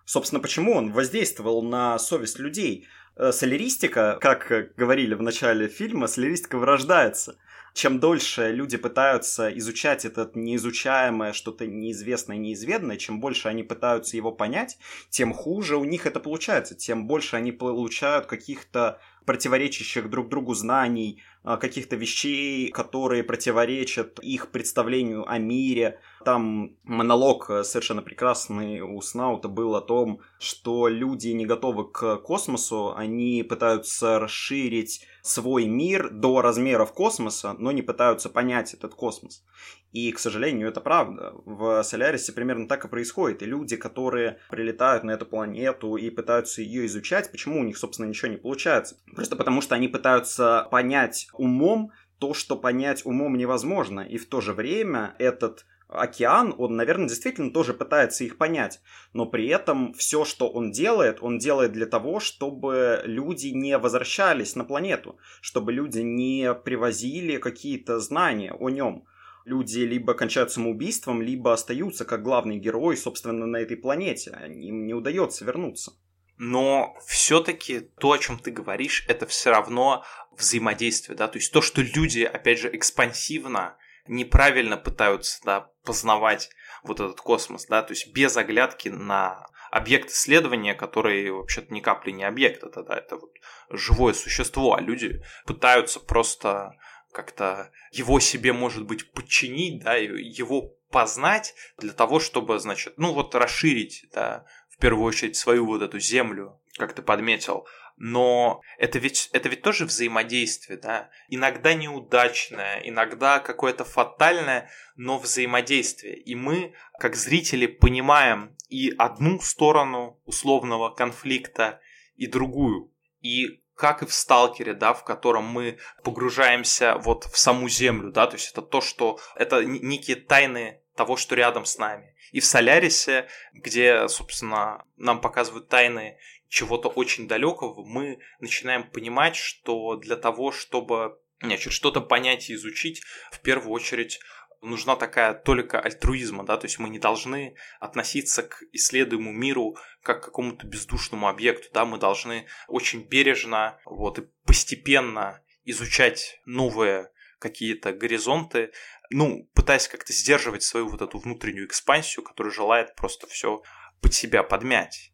[0.04, 2.86] Собственно, почему он воздействовал на совесть людей?
[3.16, 7.36] Э, солеристика, как говорили в начале фильма, солеристика вырождается.
[7.72, 14.32] Чем дольше люди пытаются изучать это неизучаемое, что-то неизвестное, неизведанное, чем больше они пытаются его
[14.32, 14.76] понять,
[15.08, 21.22] тем хуже у них это получается, тем больше они получают каких-то противоречащих друг другу знаний,
[21.42, 26.00] каких-то вещей, которые противоречат их представлению о мире.
[26.24, 32.16] Там монолог э, совершенно прекрасный у Снаута был о том, что люди не готовы к
[32.18, 39.44] космосу, они пытаются расширить свой мир до размеров космоса, но не пытаются понять этот космос.
[39.92, 41.32] И, к сожалению, это правда.
[41.44, 43.42] В Солярисе примерно так и происходит.
[43.42, 48.06] И люди, которые прилетают на эту планету и пытаются ее изучать, почему у них, собственно,
[48.06, 48.96] ничего не получается?
[49.14, 54.00] Просто потому, что они пытаются понять умом то, что понять умом невозможно.
[54.00, 58.80] И в то же время этот океан, он, наверное, действительно тоже пытается их понять,
[59.12, 64.56] но при этом все, что он делает, он делает для того, чтобы люди не возвращались
[64.56, 69.04] на планету, чтобы люди не привозили какие-то знания о нем.
[69.44, 74.38] Люди либо кончают самоубийством, либо остаются как главный герой, собственно, на этой планете.
[74.46, 75.92] Им не удается вернуться.
[76.36, 81.60] Но все-таки то, о чем ты говоришь, это все равно взаимодействие, да, то есть то,
[81.60, 83.76] что люди, опять же, экспансивно
[84.10, 86.50] неправильно пытаются да, познавать
[86.82, 92.10] вот этот космос, да, то есть без оглядки на объект исследования, который вообще-то ни капли
[92.10, 93.30] не объект, это, да, это вот
[93.70, 96.72] живое существо, а люди пытаются просто
[97.12, 103.34] как-то его себе, может быть, подчинить, да, его познать для того, чтобы, значит, ну вот
[103.34, 107.66] расширить, да, в первую очередь свою вот эту землю, как ты подметил,
[108.02, 111.10] но это ведь, это ведь тоже взаимодействие, да?
[111.28, 116.16] Иногда неудачное, иногда какое-то фатальное, но взаимодействие.
[116.16, 121.82] И мы, как зрители, понимаем и одну сторону условного конфликта,
[122.16, 122.90] и другую.
[123.20, 128.26] И как и в «Сталкере», да, в котором мы погружаемся вот в саму землю, да,
[128.26, 132.14] то есть это то, что это некие тайны того, что рядом с нами.
[132.32, 136.18] И в «Солярисе», где, собственно, нам показывают тайны
[136.50, 143.02] чего-то очень далекого, мы начинаем понимать, что для того, чтобы значит, что-то понять и изучить,
[143.30, 144.20] в первую очередь
[144.60, 150.20] нужна такая толика альтруизма, да, то есть мы не должны относиться к исследуемому миру как
[150.20, 157.92] к какому-то бездушному объекту, да, мы должны очень бережно, вот, и постепенно изучать новые какие-то
[157.92, 158.72] горизонты,
[159.08, 163.62] ну, пытаясь как-то сдерживать свою вот эту внутреннюю экспансию, которая желает просто все
[164.02, 165.09] под себя подмять.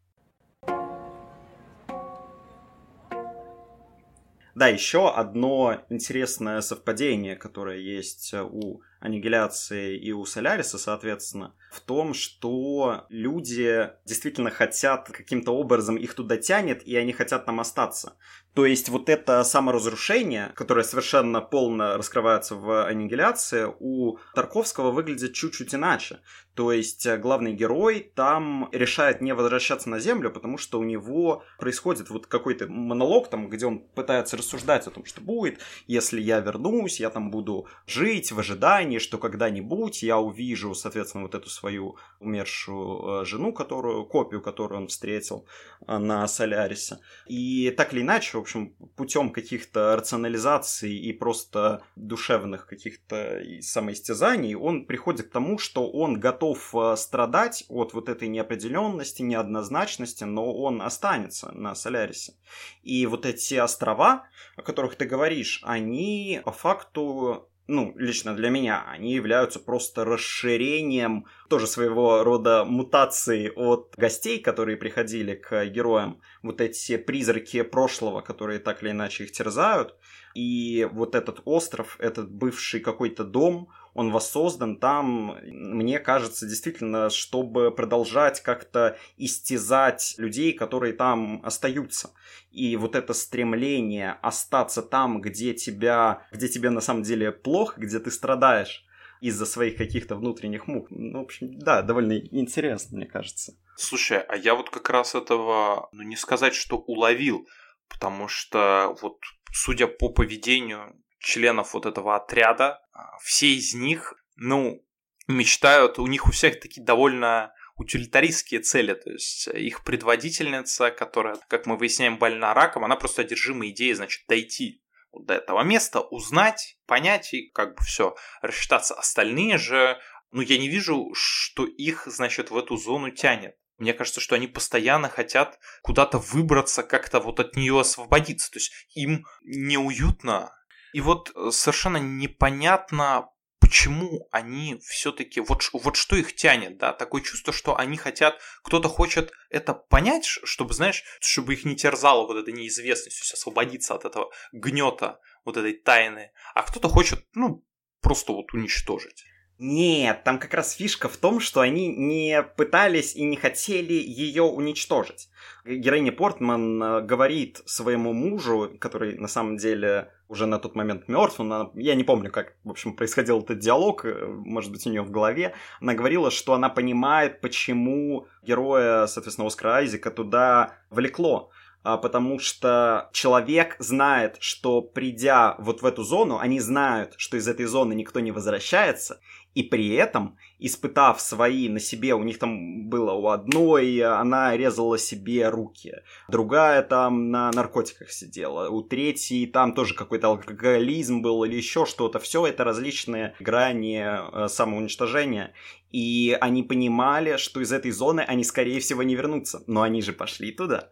[4.56, 12.14] Да, еще одно интересное совпадение, которое есть у аннигиляции и у Соляриса, соответственно, в том,
[12.14, 18.16] что люди действительно хотят каким-то образом их туда тянет, и они хотят там остаться.
[18.56, 25.74] То есть вот это саморазрушение, которое совершенно полно раскрывается в аннигиляции, у Тарковского выглядит чуть-чуть
[25.74, 26.20] иначе.
[26.54, 31.44] То есть э, главный герой там решает не возвращаться на Землю, потому что у него
[31.58, 36.40] происходит вот какой-то монолог там, где он пытается рассуждать о том, что будет, если я
[36.40, 41.96] вернусь, я там буду жить в ожидании, что когда-нибудь я увижу, соответственно, вот эту свою
[42.20, 45.46] умершую э, жену, которую, копию, которую он встретил
[45.86, 46.98] э, на Солярисе.
[47.26, 54.86] И так или иначе, в общем, путем каких-то рационализаций и просто душевных каких-то самоистязаний, он
[54.86, 60.54] приходит к тому, что он готов готов э, страдать от вот этой неопределенности, неоднозначности, но
[60.54, 62.34] он останется на Солярисе.
[62.82, 68.84] И вот эти острова, о которых ты говоришь, они по факту ну, лично для меня,
[68.88, 76.20] они являются просто расширением тоже своего рода мутации от гостей, которые приходили к героям.
[76.42, 79.96] Вот эти призраки прошлого, которые так или иначе их терзают.
[80.34, 87.70] И вот этот остров, этот бывший какой-то дом, он воссоздан там, мне кажется, действительно, чтобы
[87.70, 92.12] продолжать как-то истязать людей, которые там остаются.
[92.50, 97.98] И вот это стремление остаться там, где тебя, где тебе на самом деле плохо, где
[97.98, 98.84] ты страдаешь
[99.20, 100.88] из-за своих каких-то внутренних мук.
[100.90, 103.54] Ну, в общем, да, довольно интересно, мне кажется.
[103.76, 107.46] Слушай, а я вот как раз этого, ну не сказать, что уловил,
[107.88, 109.18] потому что вот
[109.52, 114.84] судя по поведению членов вот этого отряда, а, все из них, ну,
[115.28, 121.66] мечтают, у них у всех такие довольно утилитаристские цели, то есть их предводительница, которая, как
[121.66, 127.32] мы выясняем, больна раком, она просто одержима идеей, значит, дойти до этого места, узнать, понять
[127.34, 128.94] и как бы все, рассчитаться.
[128.94, 129.98] Остальные же,
[130.30, 133.56] ну, я не вижу, что их, значит, в эту зону тянет.
[133.78, 138.50] Мне кажется, что они постоянно хотят куда-то выбраться, как-то вот от нее освободиться.
[138.50, 140.54] То есть им неуютно,
[140.96, 143.28] и вот э, совершенно непонятно,
[143.60, 148.88] почему они все-таки, вот, вот что их тянет, да, такое чувство, что они хотят, кто-то
[148.88, 153.94] хочет это понять, чтобы, знаешь, чтобы их не терзало вот эта неизвестность, то есть освободиться
[153.94, 157.62] от этого гнета, вот этой тайны, а кто-то хочет, ну,
[158.00, 159.22] просто вот уничтожить.
[159.58, 164.42] Нет, там как раз фишка в том, что они не пытались и не хотели ее
[164.42, 165.30] уничтожить.
[165.64, 171.40] Героиня Портман э, говорит своему мужу, который на самом деле уже на тот момент мертв,
[171.40, 175.02] она, я не помню, как, в общем, происходил этот диалог, э, может быть, у нее
[175.02, 181.50] в голове, она говорила, что она понимает, почему героя, соответственно, Оскара Айзека туда влекло
[181.86, 187.46] а, потому что человек знает, что придя вот в эту зону, они знают, что из
[187.46, 189.20] этой зоны никто не возвращается,
[189.56, 194.98] и при этом, испытав свои на себе, у них там было у одной, она резала
[194.98, 195.94] себе руки,
[196.28, 202.18] другая там на наркотиках сидела, у третьей там тоже какой-то алкоголизм был или еще что-то.
[202.18, 205.54] Все это различные грани э, самоуничтожения.
[205.90, 209.62] И они понимали, что из этой зоны они, скорее всего, не вернутся.
[209.66, 210.90] Но они же пошли туда.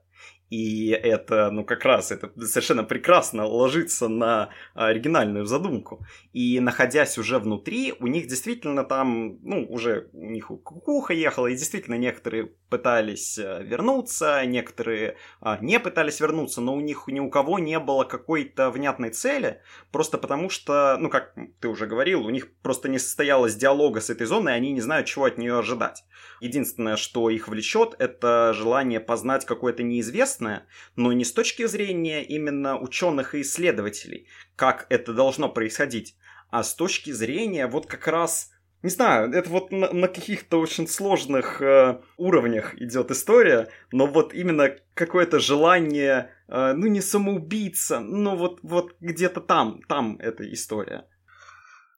[0.51, 6.05] И это, ну, как раз, это совершенно прекрасно ложится на оригинальную задумку.
[6.32, 11.57] И находясь уже внутри, у них действительно там, ну, уже у них кукуха ехала, и
[11.57, 17.31] действительно некоторые пытались э, вернуться, некоторые а, не пытались вернуться, но у них ни у
[17.31, 19.62] кого не было какой-то внятной цели,
[19.93, 24.11] просто потому что, ну, как ты уже говорил, у них просто не состоялось диалога с
[24.11, 26.03] этой зоной, и они не знают, чего от нее ожидать.
[26.41, 30.66] Единственное, что их влечет, это желание познать какое-то неизвестное,
[30.97, 36.16] но не с точки зрения именно ученых и исследователей, как это должно происходить,
[36.51, 38.51] а с точки зрения вот как раз
[38.85, 44.35] не знаю, это вот на, на каких-то очень сложных э, уровнях идет история, но вот
[44.35, 51.09] именно какое-то желание, э, ну не самоубийца, но вот, вот где-то там, там эта история.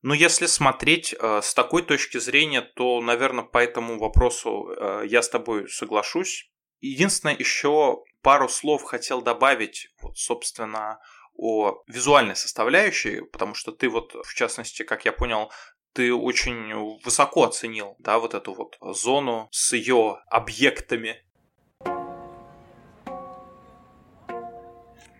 [0.03, 5.23] Ну, если смотреть э, с такой точки зрения, то, наверное, по этому вопросу э, я
[5.23, 6.53] с тобой соглашусь.
[6.81, 11.01] Единственное, еще пару слов хотел добавить, вот, собственно,
[11.37, 15.51] о визуальной составляющей, потому что ты вот, в частности, как я понял,
[15.97, 21.17] ты очень высоко оценил, да, вот эту вот зону с ее объектами,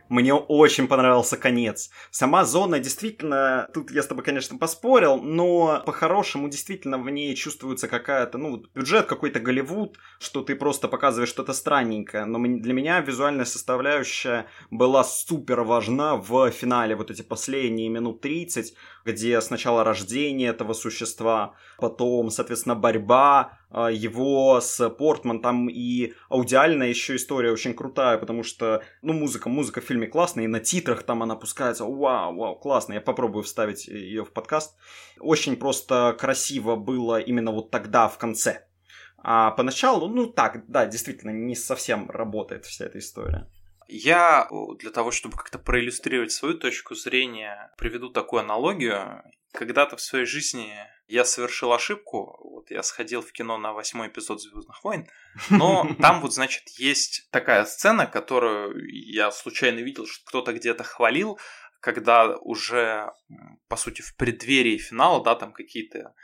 [0.09, 1.91] Мне очень понравился конец.
[2.11, 7.89] Сама зона действительно, тут я с тобой, конечно, поспорил, но по-хорошему действительно в ней чувствуется
[7.89, 12.25] какая-то, ну, бюджет какой-то Голливуд, что ты просто показываешь что-то странненькое.
[12.25, 18.75] Но для меня визуальная составляющая была супер важна в финале, вот эти последние минут 30,
[19.05, 27.17] где сначала рождение этого существа, потом, соответственно, борьба его с Портман, там и аудиальная еще
[27.17, 31.23] история очень крутая, потому что, ну, музыка, музыка в фильме классная, и на титрах там
[31.23, 34.77] она опускается, вау, вау, классно, я попробую вставить ее в подкаст.
[35.21, 38.67] Очень просто красиво было именно вот тогда, в конце.
[39.19, 43.51] А поначалу, ну так, да, действительно, не совсем работает вся эта история.
[43.89, 44.49] Я
[44.79, 49.23] для того, чтобы как-то проиллюстрировать свою точку зрения, приведу такую аналогию.
[49.53, 50.75] Когда-то в своей жизни
[51.09, 52.39] я совершил ошибку.
[52.43, 55.09] Вот я сходил в кино на восьмой эпизод Звездных войн,
[55.51, 61.39] но там вот, значит, есть такая сцена, которую я случайно видел, что кто-то где-то хвалил,
[61.81, 63.13] когда уже,
[63.69, 66.15] по сути, в преддверии финала, да, там какие-то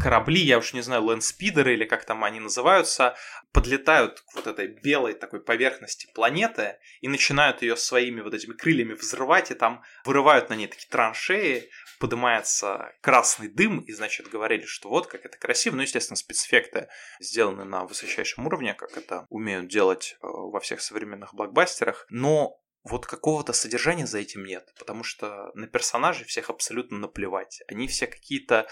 [0.00, 3.16] корабли, я уж не знаю, лэндспидеры или как там они называются,
[3.52, 8.94] подлетают к вот этой белой такой поверхности планеты и начинают ее своими вот этими крыльями
[8.94, 14.88] взрывать, и там вырывают на ней такие траншеи, поднимается красный дым, и, значит, говорили, что
[14.88, 15.76] вот как это красиво.
[15.76, 16.88] Ну, естественно, спецэффекты
[17.20, 23.06] сделаны на высочайшем уровне, как это умеют делать э, во всех современных блокбастерах, но вот
[23.06, 27.62] какого-то содержания за этим нет, потому что на персонажей всех абсолютно наплевать.
[27.68, 28.66] Они все какие-то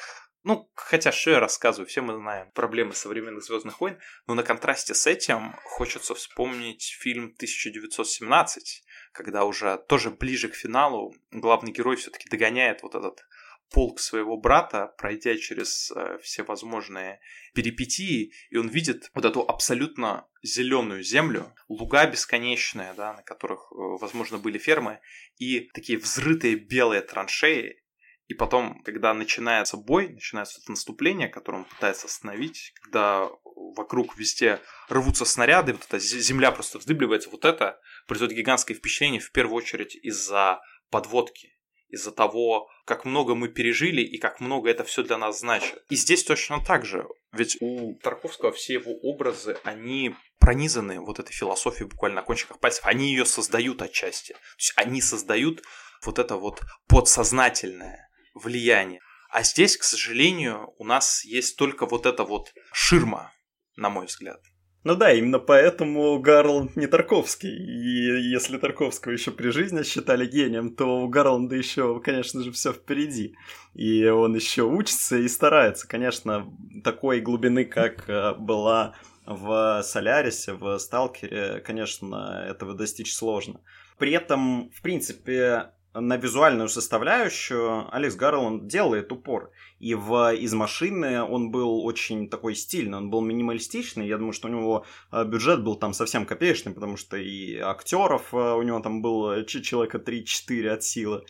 [0.45, 4.95] ну, хотя что я рассказываю, все мы знаем проблемы современных Звездных войн, но на контрасте
[4.95, 12.29] с этим хочется вспомнить фильм 1917, когда уже тоже ближе к финалу главный герой все-таки
[12.29, 13.25] догоняет вот этот
[13.71, 17.21] полк своего брата, пройдя через э, все возможные
[17.55, 23.75] перипетии, и он видит вот эту абсолютно зеленую землю, луга бесконечные, да, на которых, э,
[24.01, 25.01] возможно, были фермы,
[25.37, 27.83] и такие взрытые белые траншеи,
[28.29, 33.31] и потом, когда начинается бой, начинается это наступление, которое он пытается остановить, когда
[33.75, 34.61] вокруг везде
[34.91, 39.97] рвутся снаряды, вот эта земля просто вздыбливается, вот это производит гигантское впечатление в первую очередь
[39.97, 40.61] из-за
[40.91, 41.57] подводки,
[41.89, 45.83] из-за того, как много мы пережили и как много это все для нас значит.
[45.89, 47.07] И здесь точно так же.
[47.33, 52.85] Ведь у Тарковского все его образы, они пронизаны вот этой философией буквально на кончиках пальцев.
[52.85, 54.35] Они ее создают отчасти.
[54.35, 55.63] То есть они создают
[56.05, 58.08] вот это вот подсознательное
[58.39, 59.01] влияние.
[59.31, 63.33] А здесь, к сожалению, у нас есть только вот эта вот ширма,
[63.77, 64.41] на мой взгляд.
[64.85, 67.51] Ну да, именно поэтому Гарланд не Тарковский.
[67.51, 72.73] И если Тарковского еще при жизни считали гением, то у Гарланда еще, конечно же, все
[72.73, 73.35] впереди.
[73.75, 75.87] И он еще учится и старается.
[75.87, 76.51] Конечно,
[76.85, 78.95] такой глубины, как э, была
[79.27, 83.61] в Солярисе, в Сталкере, конечно, этого достичь сложно.
[83.99, 89.51] При этом, в принципе, на визуальную составляющую Алекс Гарланд делает упор.
[89.79, 94.09] И в «Из машины» он был очень такой стильный, он был минималистичный.
[94.09, 98.35] Я думаю, что у него э, бюджет был там совсем копеечный, потому что и актеров
[98.35, 101.25] э, у него там было человека 3-4 от силы.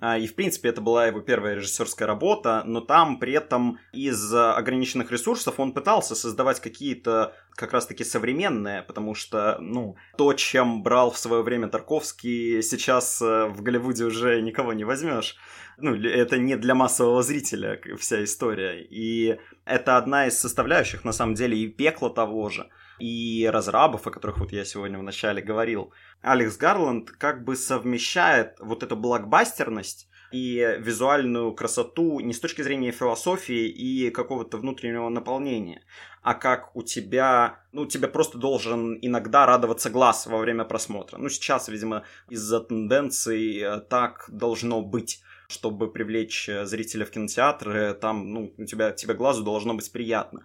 [0.00, 4.34] А, и, в принципе, это была его первая режиссерская работа, но там при этом из
[4.34, 11.10] ограниченных ресурсов он пытался создавать какие-то как раз-таки современные, потому что, ну, то, чем брал
[11.10, 15.36] в свое время Тарковский, сейчас э, в Голливуде уже никого не возьмешь.
[15.78, 18.82] Ну, это не для массового зрителя вся история.
[18.82, 24.10] И это одна из составляющих, на самом деле, и пекла того же– и разрабов, о
[24.10, 25.92] которых вот я сегодня вначале говорил,
[26.22, 32.90] Алекс Гарланд как бы совмещает вот эту блокбастерность и визуальную красоту не с точки зрения
[32.90, 35.82] философии и какого-то внутреннего наполнения,
[36.24, 41.18] а как у тебя, ну, тебе просто должен иногда радоваться глаз во время просмотра.
[41.18, 47.92] Ну, сейчас, видимо, из-за тенденций э, так должно быть чтобы привлечь э, зрителя в кинотеатры,
[47.94, 50.40] там, ну, у тебя, тебе глазу должно быть приятно.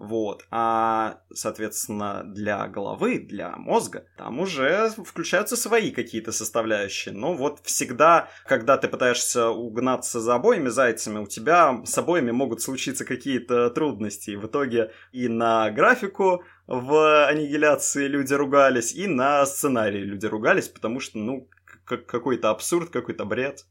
[0.00, 0.46] Вот.
[0.50, 7.14] А, соответственно, для головы, для мозга, там уже включаются свои какие-то составляющие.
[7.14, 12.62] Но вот всегда, когда ты пытаешься угнаться за обоими зайцами, у тебя с обоими могут
[12.62, 14.30] случиться какие-то трудности.
[14.30, 20.68] И в итоге и на графику в аннигиляции люди ругались, и на сценарии люди ругались,
[20.68, 21.46] потому что, ну,
[21.84, 23.66] какой-то абсурд, какой-то бред.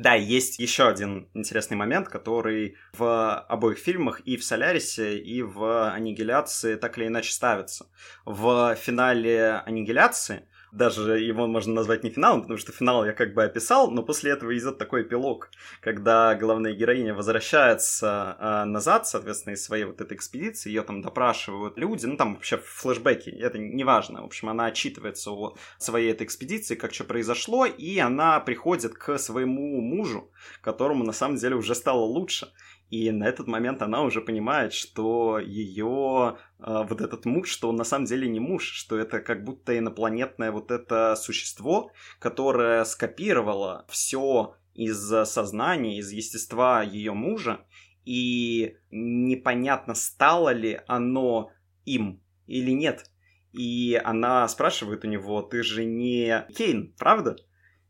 [0.00, 5.92] Да, есть еще один интересный момент, который в обоих фильмах, и в «Солярисе», и в
[5.92, 7.86] «Аннигиляции» так или иначе ставится.
[8.24, 13.44] В финале «Аннигиляции» даже его можно назвать не финалом, потому что финал я как бы
[13.44, 15.50] описал, но после этого идет такой эпилог,
[15.80, 21.78] когда главная героиня возвращается э, назад, соответственно, из своей вот этой экспедиции, ее там допрашивают
[21.78, 26.26] люди, ну там вообще флешбеки, это не важно, в общем, она отчитывается о своей этой
[26.26, 31.74] экспедиции, как что произошло, и она приходит к своему мужу, которому на самом деле уже
[31.74, 32.52] стало лучше,
[32.90, 37.76] и на этот момент она уже понимает, что ее э, вот этот муж, что он
[37.76, 43.84] на самом деле не муж, что это как будто инопланетное вот это существо, которое скопировало
[43.88, 47.60] все из сознания, из естества ее мужа,
[48.04, 51.50] и непонятно, стало ли оно
[51.84, 53.10] им или нет.
[53.52, 57.36] И она спрашивает у него, ты же не Кейн, правда?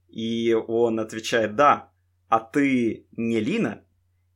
[0.09, 1.93] И он отвечает, да.
[2.29, 3.85] А ты не Лина?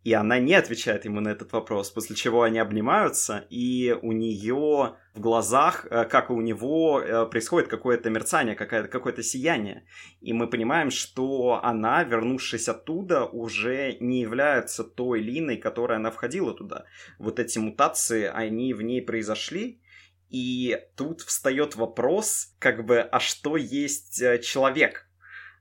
[0.05, 4.97] И она не отвечает ему на этот вопрос, после чего они обнимаются, и у нее
[5.15, 9.87] в глазах, э, как и у него, э, происходит какое-то мерцание, какое-то сияние.
[10.21, 16.53] И мы понимаем, что она, вернувшись оттуда, уже не является той Линой, которая она входила
[16.53, 16.85] туда.
[17.19, 19.81] Вот эти мутации, они в ней произошли,
[20.33, 25.07] и тут встает вопрос, как бы, а что есть э, человек?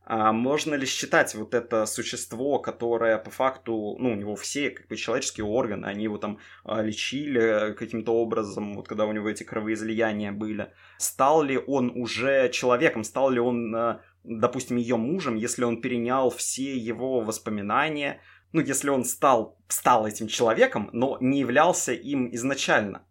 [0.04, 4.88] А можно ли считать вот это существо, которое по факту, ну, у него все как
[4.88, 9.44] бы человеческие органы, они его там а, лечили каким-то образом, вот когда у него эти
[9.44, 10.74] кровоизлияния были.
[10.98, 16.32] Стал ли он уже человеком, стал ли он, а, допустим, ее мужем, если он перенял
[16.32, 18.20] все его воспоминания,
[18.54, 23.04] ну, если он стал, стал этим человеком, но не являлся им изначально.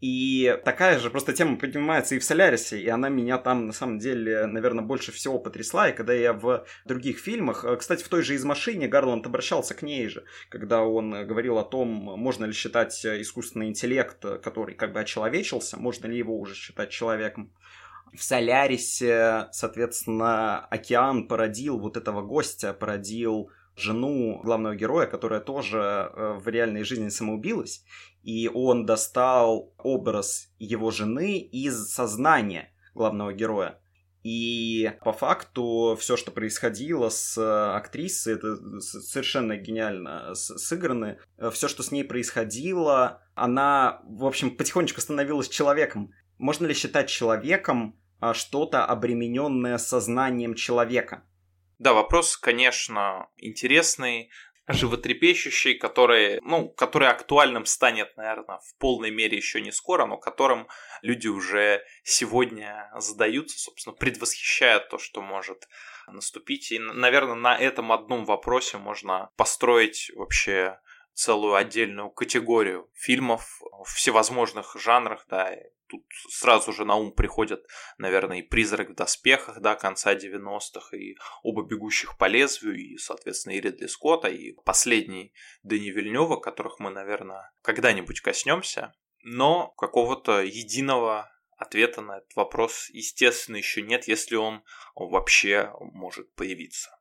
[0.00, 3.98] И такая же просто тема поднимается и в Солярисе, и она меня там, на самом
[3.98, 5.90] деле, наверное, больше всего потрясла.
[5.90, 9.74] И когда я в других фильмах, э, кстати, в той же «Из машины» Гарланд обращался
[9.74, 14.94] к ней же, когда он говорил о том, можно ли считать искусственный интеллект, который как
[14.94, 17.52] бы очеловечился, можно ли его уже считать человеком.
[18.14, 26.38] В Солярисе, соответственно, океан породил вот этого гостя, породил жену главного героя, которая тоже э,
[26.38, 27.84] в реальной жизни самоубилась,
[28.22, 33.80] и он достал образ его жены из сознания главного героя.
[34.22, 37.38] И по факту все, что происходило с
[37.74, 41.18] актрисой, это совершенно гениально сыграны.
[41.52, 46.12] Все, что с ней происходило, она, в общем, потихонечку становилась человеком.
[46.36, 51.24] Можно ли считать человеком а, что-то обремененное сознанием человека?
[51.80, 54.30] Да, вопрос, конечно, интересный,
[54.68, 60.68] животрепещущий, который, ну, который актуальным станет, наверное, в полной мере еще не скоро, но которым
[61.00, 65.68] люди уже сегодня задаются, собственно, предвосхищают то, что может
[66.06, 66.70] наступить.
[66.70, 70.78] И, наверное, на этом одном вопросе можно построить вообще
[71.14, 75.54] целую отдельную категорию фильмов в всевозможных жанрах, да,
[75.88, 77.66] тут сразу же на ум приходят,
[77.98, 83.54] наверное, и «Призрак в доспехах», да, конца 90-х, и «Оба бегущих по лезвию», и, соответственно,
[83.54, 88.94] и Ридли Скотта, и последний Дани Вильнева, которых мы, наверное, когда-нибудь коснемся.
[89.22, 94.62] Но какого-то единого ответа на этот вопрос, естественно, еще нет, если он
[94.94, 96.99] вообще может появиться.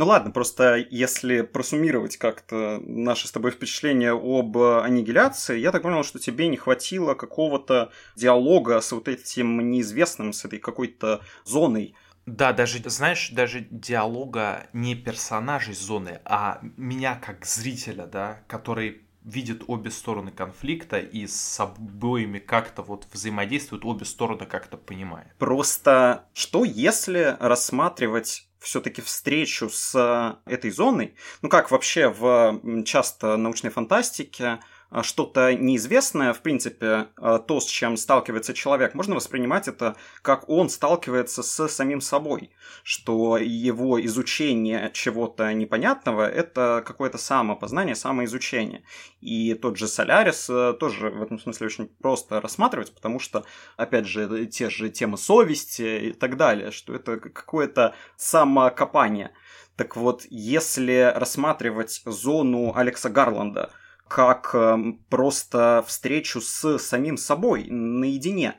[0.00, 6.04] Ну ладно, просто если просуммировать как-то наши с тобой впечатления об аннигиляции, я так понял,
[6.04, 11.94] что тебе не хватило какого-то диалога с вот этим неизвестным, с этой какой-то зоной.
[12.24, 19.64] Да, даже, знаешь, даже диалога не персонажей зоны, а меня как зрителя, да, который видит
[19.66, 25.34] обе стороны конфликта и с обоими как-то вот взаимодействуют, обе стороны как-то понимает.
[25.38, 33.70] Просто что если рассматривать все-таки встречу с этой зоной, ну как вообще в часто научной
[33.70, 34.60] фантастике
[35.02, 40.68] что-то неизвестное, в принципе, а, то, с чем сталкивается человек, можно воспринимать это как он
[40.68, 42.50] сталкивается с самим собой,
[42.82, 48.82] что его изучение чего-то непонятного– это какое-то самопознание, самоизучение.
[49.20, 53.44] И тот же Солярис э, тоже в этом смысле очень просто рассматривать, потому что,
[53.76, 59.30] опять же, те же темы совести и так далее, что это какое-то самокопание.
[59.76, 63.70] Так вот, если рассматривать зону Алекса Гарланда–
[64.10, 68.56] как эм, просто встречу с самим собой наедине.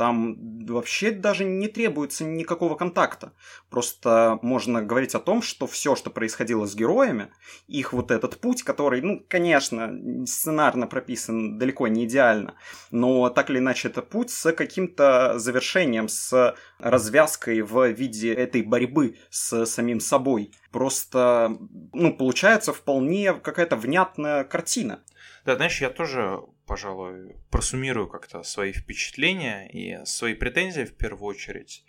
[0.00, 3.34] Там вообще даже не требуется никакого контакта.
[3.68, 7.28] Просто можно говорить о том, что все, что происходило с героями,
[7.68, 9.92] их вот этот путь, который, ну, конечно,
[10.24, 12.54] сценарно прописан далеко не идеально,
[12.90, 19.18] но так или иначе это путь с каким-то завершением, с развязкой в виде этой борьбы
[19.28, 20.52] с самим собой.
[20.72, 21.58] Просто,
[21.92, 25.02] ну, получается вполне какая-то внятная картина.
[25.44, 26.40] Да, знаешь, я тоже,
[26.70, 31.84] пожалуй, просуммирую как-то свои впечатления и свои претензии в первую очередь.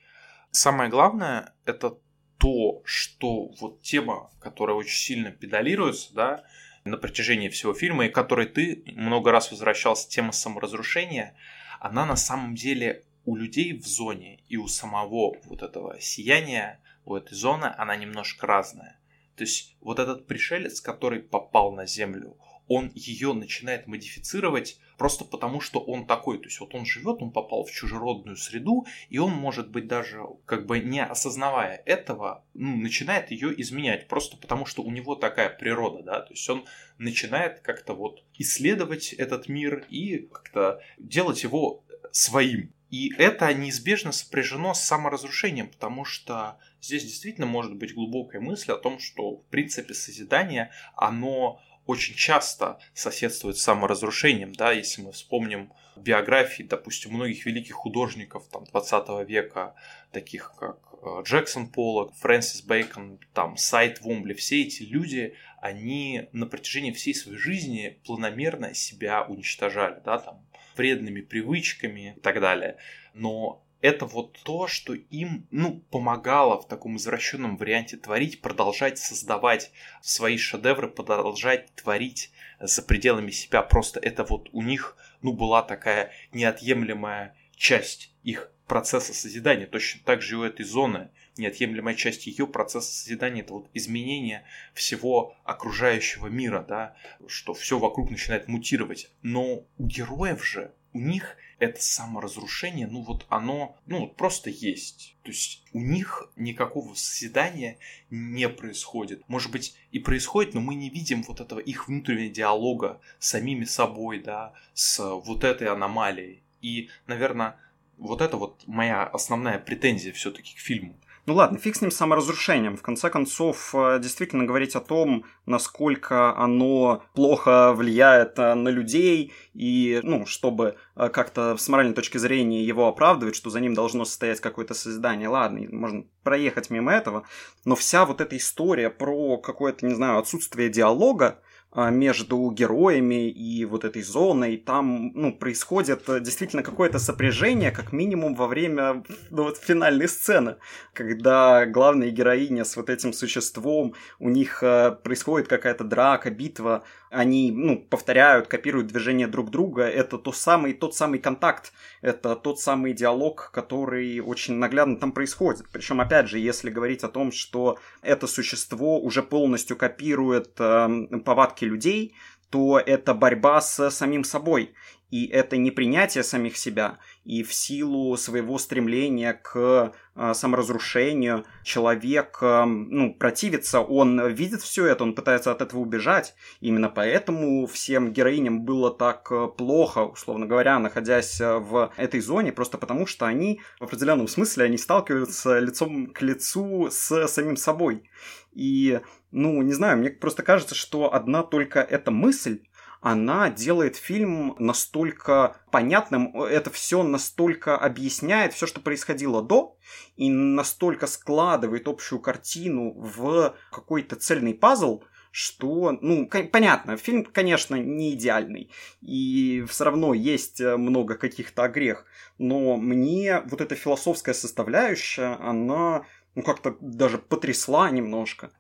[0.49, 1.99] Самое главное— это
[2.39, 6.43] то, что вот тема, которая очень сильно педалируется, да,
[6.83, 11.35] на протяжении всего фильма, и которой ты много раз возвращался, тема саморазрушения,
[11.79, 17.15] она на самом деле у людей в зоне и у самого вот этого сияния, у
[17.15, 18.99] этой зоны, она немножко разная.
[19.35, 22.35] То есть вот этот пришелец, который попал на Землю,
[22.73, 26.37] он ее начинает модифицировать просто потому, что он такой.
[26.37, 30.21] То есть вот он живет, он попал в чужеродную среду, и он, может быть, даже
[30.45, 35.49] как бы не осознавая этого, ну, начинает ее изменять, просто потому что у него такая
[35.49, 36.63] природа, да, то есть он
[36.97, 42.71] начинает как-то вот исследовать этот мир и как-то делать его своим.
[42.89, 48.77] И это неизбежно сопряжено с саморазрушением, потому что здесь действительно может быть глубокая мысль о
[48.77, 55.71] том, что, в принципе, созидание, оно очень часто соседствует с саморазрушением, да, если мы вспомним
[55.95, 59.75] биографии, допустим, многих великих художников там, 20 века,
[60.11, 66.45] таких как э, Джексон Поллок, Фрэнсис Бейкон, там, Сайт Вомбли, все эти люди, они на
[66.45, 72.77] протяжении всей своей жизни планомерно себя уничтожали, да, там, вредными привычками и так далее.
[73.13, 79.71] Но это вот то, что им, ну, помогало в таком извращенном варианте творить, продолжать создавать
[80.01, 83.63] свои шедевры, продолжать творить за пределами себя.
[83.63, 89.65] Просто это вот у них, ну, была такая неотъемлемая часть их процесса созидания.
[89.65, 94.43] Точно так же и у этой зоны неотъемлемая часть ее процесса созидания это вот изменение
[94.73, 96.95] всего окружающего мира, да,
[97.27, 99.11] что все вокруг начинает мутировать.
[99.21, 105.15] Но у героев же, у них это саморазрушение, ну вот оно, ну вот просто есть.
[105.23, 107.77] То есть у них никакого созидания
[108.09, 109.27] не происходит.
[109.29, 113.65] Может быть и происходит, но мы не видим вот этого их внутреннего диалога с самими
[113.65, 116.41] собой, да, с вот этой аномалией.
[116.61, 117.57] И, наверное,
[117.97, 120.95] вот это вот моя основная претензия все-таки к фильму.
[121.27, 122.75] Ну ладно, фиг с ним саморазрушением.
[122.75, 129.31] В конце концов, э, действительно говорить о том, насколько оно плохо влияет э, на людей,
[129.53, 134.03] и, ну, чтобы э, как-то с моральной точки зрения его оправдывать, что за ним должно
[134.03, 135.27] состоять какое-то созидание.
[135.27, 137.23] Ладно, можно проехать мимо этого,
[137.65, 141.39] но вся вот эта история про какое-то, не знаю, отсутствие диалога,
[141.73, 144.57] между героями и вот этой зоной.
[144.57, 150.57] Там, ну, происходит э, действительно какое-то сопряжение, как минимум во время ну, вот, финальной сцены,
[150.93, 157.51] когда главная героиня с вот этим существом, у них э, происходит какая-то драка, битва, они,
[157.51, 162.93] ну, повторяют, копируют движения друг друга, это то самый, тот самый контакт, это тот самый
[162.93, 165.65] диалог, который очень наглядно там происходит.
[165.71, 171.65] Причем, опять же, если говорить о том, что это существо уже полностью копирует э, повадки
[171.65, 172.15] людей,
[172.49, 174.73] то это борьба с самим собой.
[175.11, 182.37] И это не принятие самих себя, и в силу своего стремления к э, саморазрушению человек
[182.41, 186.33] э, ну, противится, он видит все это, он пытается от этого убежать.
[186.61, 192.77] Именно поэтому всем героиням было так э, плохо, условно говоря, находясь в этой зоне, просто
[192.77, 198.09] потому что они в определенном смысле они сталкиваются лицом к лицу с самим собой.
[198.53, 198.99] И,
[199.31, 202.61] ну, не знаю, мне просто кажется, что одна только эта мысль
[203.01, 209.75] она делает фильм настолько понятным, это все настолько объясняет все, что происходило до,
[210.17, 218.13] и настолько складывает общую картину в какой-то цельный пазл, что, ну, понятно, фильм, конечно, не
[218.13, 218.69] идеальный,
[219.01, 222.05] и все равно есть много каких-то огрех,
[222.37, 228.51] но мне вот эта философская составляющая, она, ну, как-то даже потрясла немножко.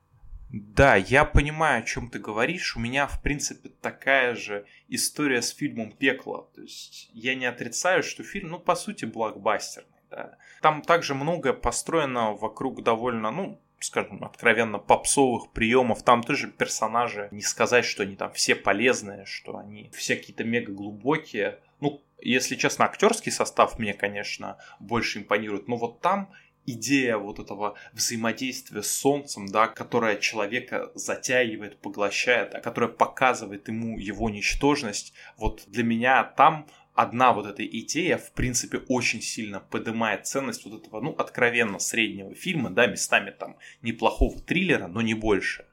[0.51, 2.75] Да, я понимаю, о чем ты говоришь.
[2.75, 6.49] У меня, в принципе, такая же история с фильмом «Пекло».
[6.53, 9.89] То есть я не отрицаю, что фильм, ну, по сути, блокбастерный.
[10.09, 10.37] Да.
[10.61, 16.03] Там также многое построено вокруг довольно, ну, скажем, откровенно попсовых приемов.
[16.03, 20.73] Там тоже персонажи, не сказать, что они там все полезные, что они все какие-то мега
[20.73, 21.59] глубокие.
[21.79, 25.69] Ну, если честно, актерский состав мне, конечно, больше импонирует.
[25.69, 26.29] Но вот там
[26.65, 33.97] идея вот этого взаимодействия с Солнцем, да, которая человека затягивает, поглощает, а которая показывает ему
[33.97, 40.27] его ничтожность, вот для меня там одна вот эта идея, в принципе, очень сильно поднимает
[40.27, 45.65] ценность вот этого, ну, откровенно среднего фильма, да, местами там неплохого триллера, но не больше.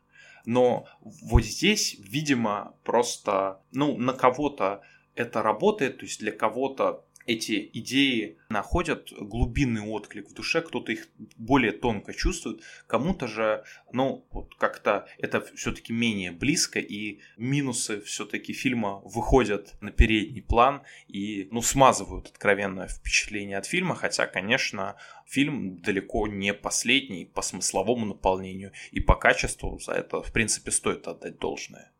[0.44, 4.82] Но вот здесь, видимо, просто, ну, на кого-то
[5.14, 11.08] это работает, то есть для кого-то эти идеи находят глубинный отклик в душе, кто-то их
[11.36, 18.54] более тонко чувствует, кому-то же, ну, вот как-то это все-таки менее близко, и минусы все-таки
[18.54, 25.82] фильма выходят на передний план и, ну, смазывают откровенное впечатление от фильма, хотя, конечно, фильм
[25.82, 31.38] далеко не последний по смысловому наполнению и по качеству, за это, в принципе, стоит отдать
[31.38, 31.92] должное.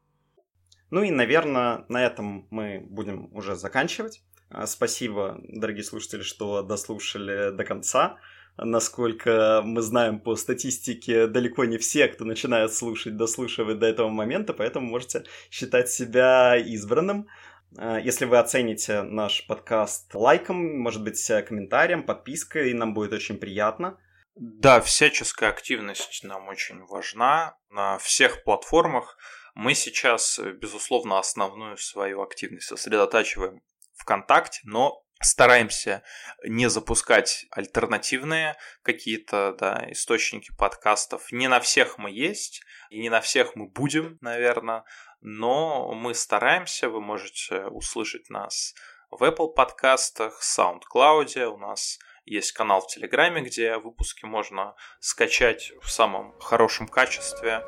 [0.90, 4.22] Ну и, наверное, на этом мы будем уже заканчивать.
[4.50, 8.18] А, спасибо, дорогие слушатели, что дослушали до конца.
[8.56, 14.52] Насколько мы знаем по статистике, далеко не все, кто начинает слушать, дослушивают до этого момента,
[14.54, 17.28] поэтому можете считать себя избранным.
[17.76, 23.98] А, если вы оцените наш подкаст лайком, может быть, комментарием, подпиской, нам будет очень приятно.
[24.34, 29.18] Да, всяческая активность нам очень важна на всех платформах.
[29.54, 33.60] Мы сейчас, безусловно, основную свою активность сосредотачиваем
[34.08, 36.02] ВКонтакте, но стараемся
[36.44, 41.30] не запускать альтернативные какие-то да, источники подкастов.
[41.30, 44.84] Не на всех мы есть, и не на всех мы будем, наверное,
[45.20, 48.74] но мы стараемся, вы можете услышать нас
[49.10, 51.98] в Apple подкастах, SoundCloud, у нас
[52.28, 57.62] есть канал в Телеграме, где выпуски можно скачать в самом хорошем качестве.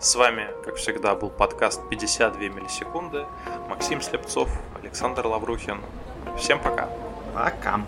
[0.00, 3.26] С вами, как всегда, был подкаст 52 миллисекунды.
[3.68, 5.80] Максим Слепцов, Александр Лаврухин.
[6.36, 6.88] Всем пока.
[7.34, 7.84] Пока.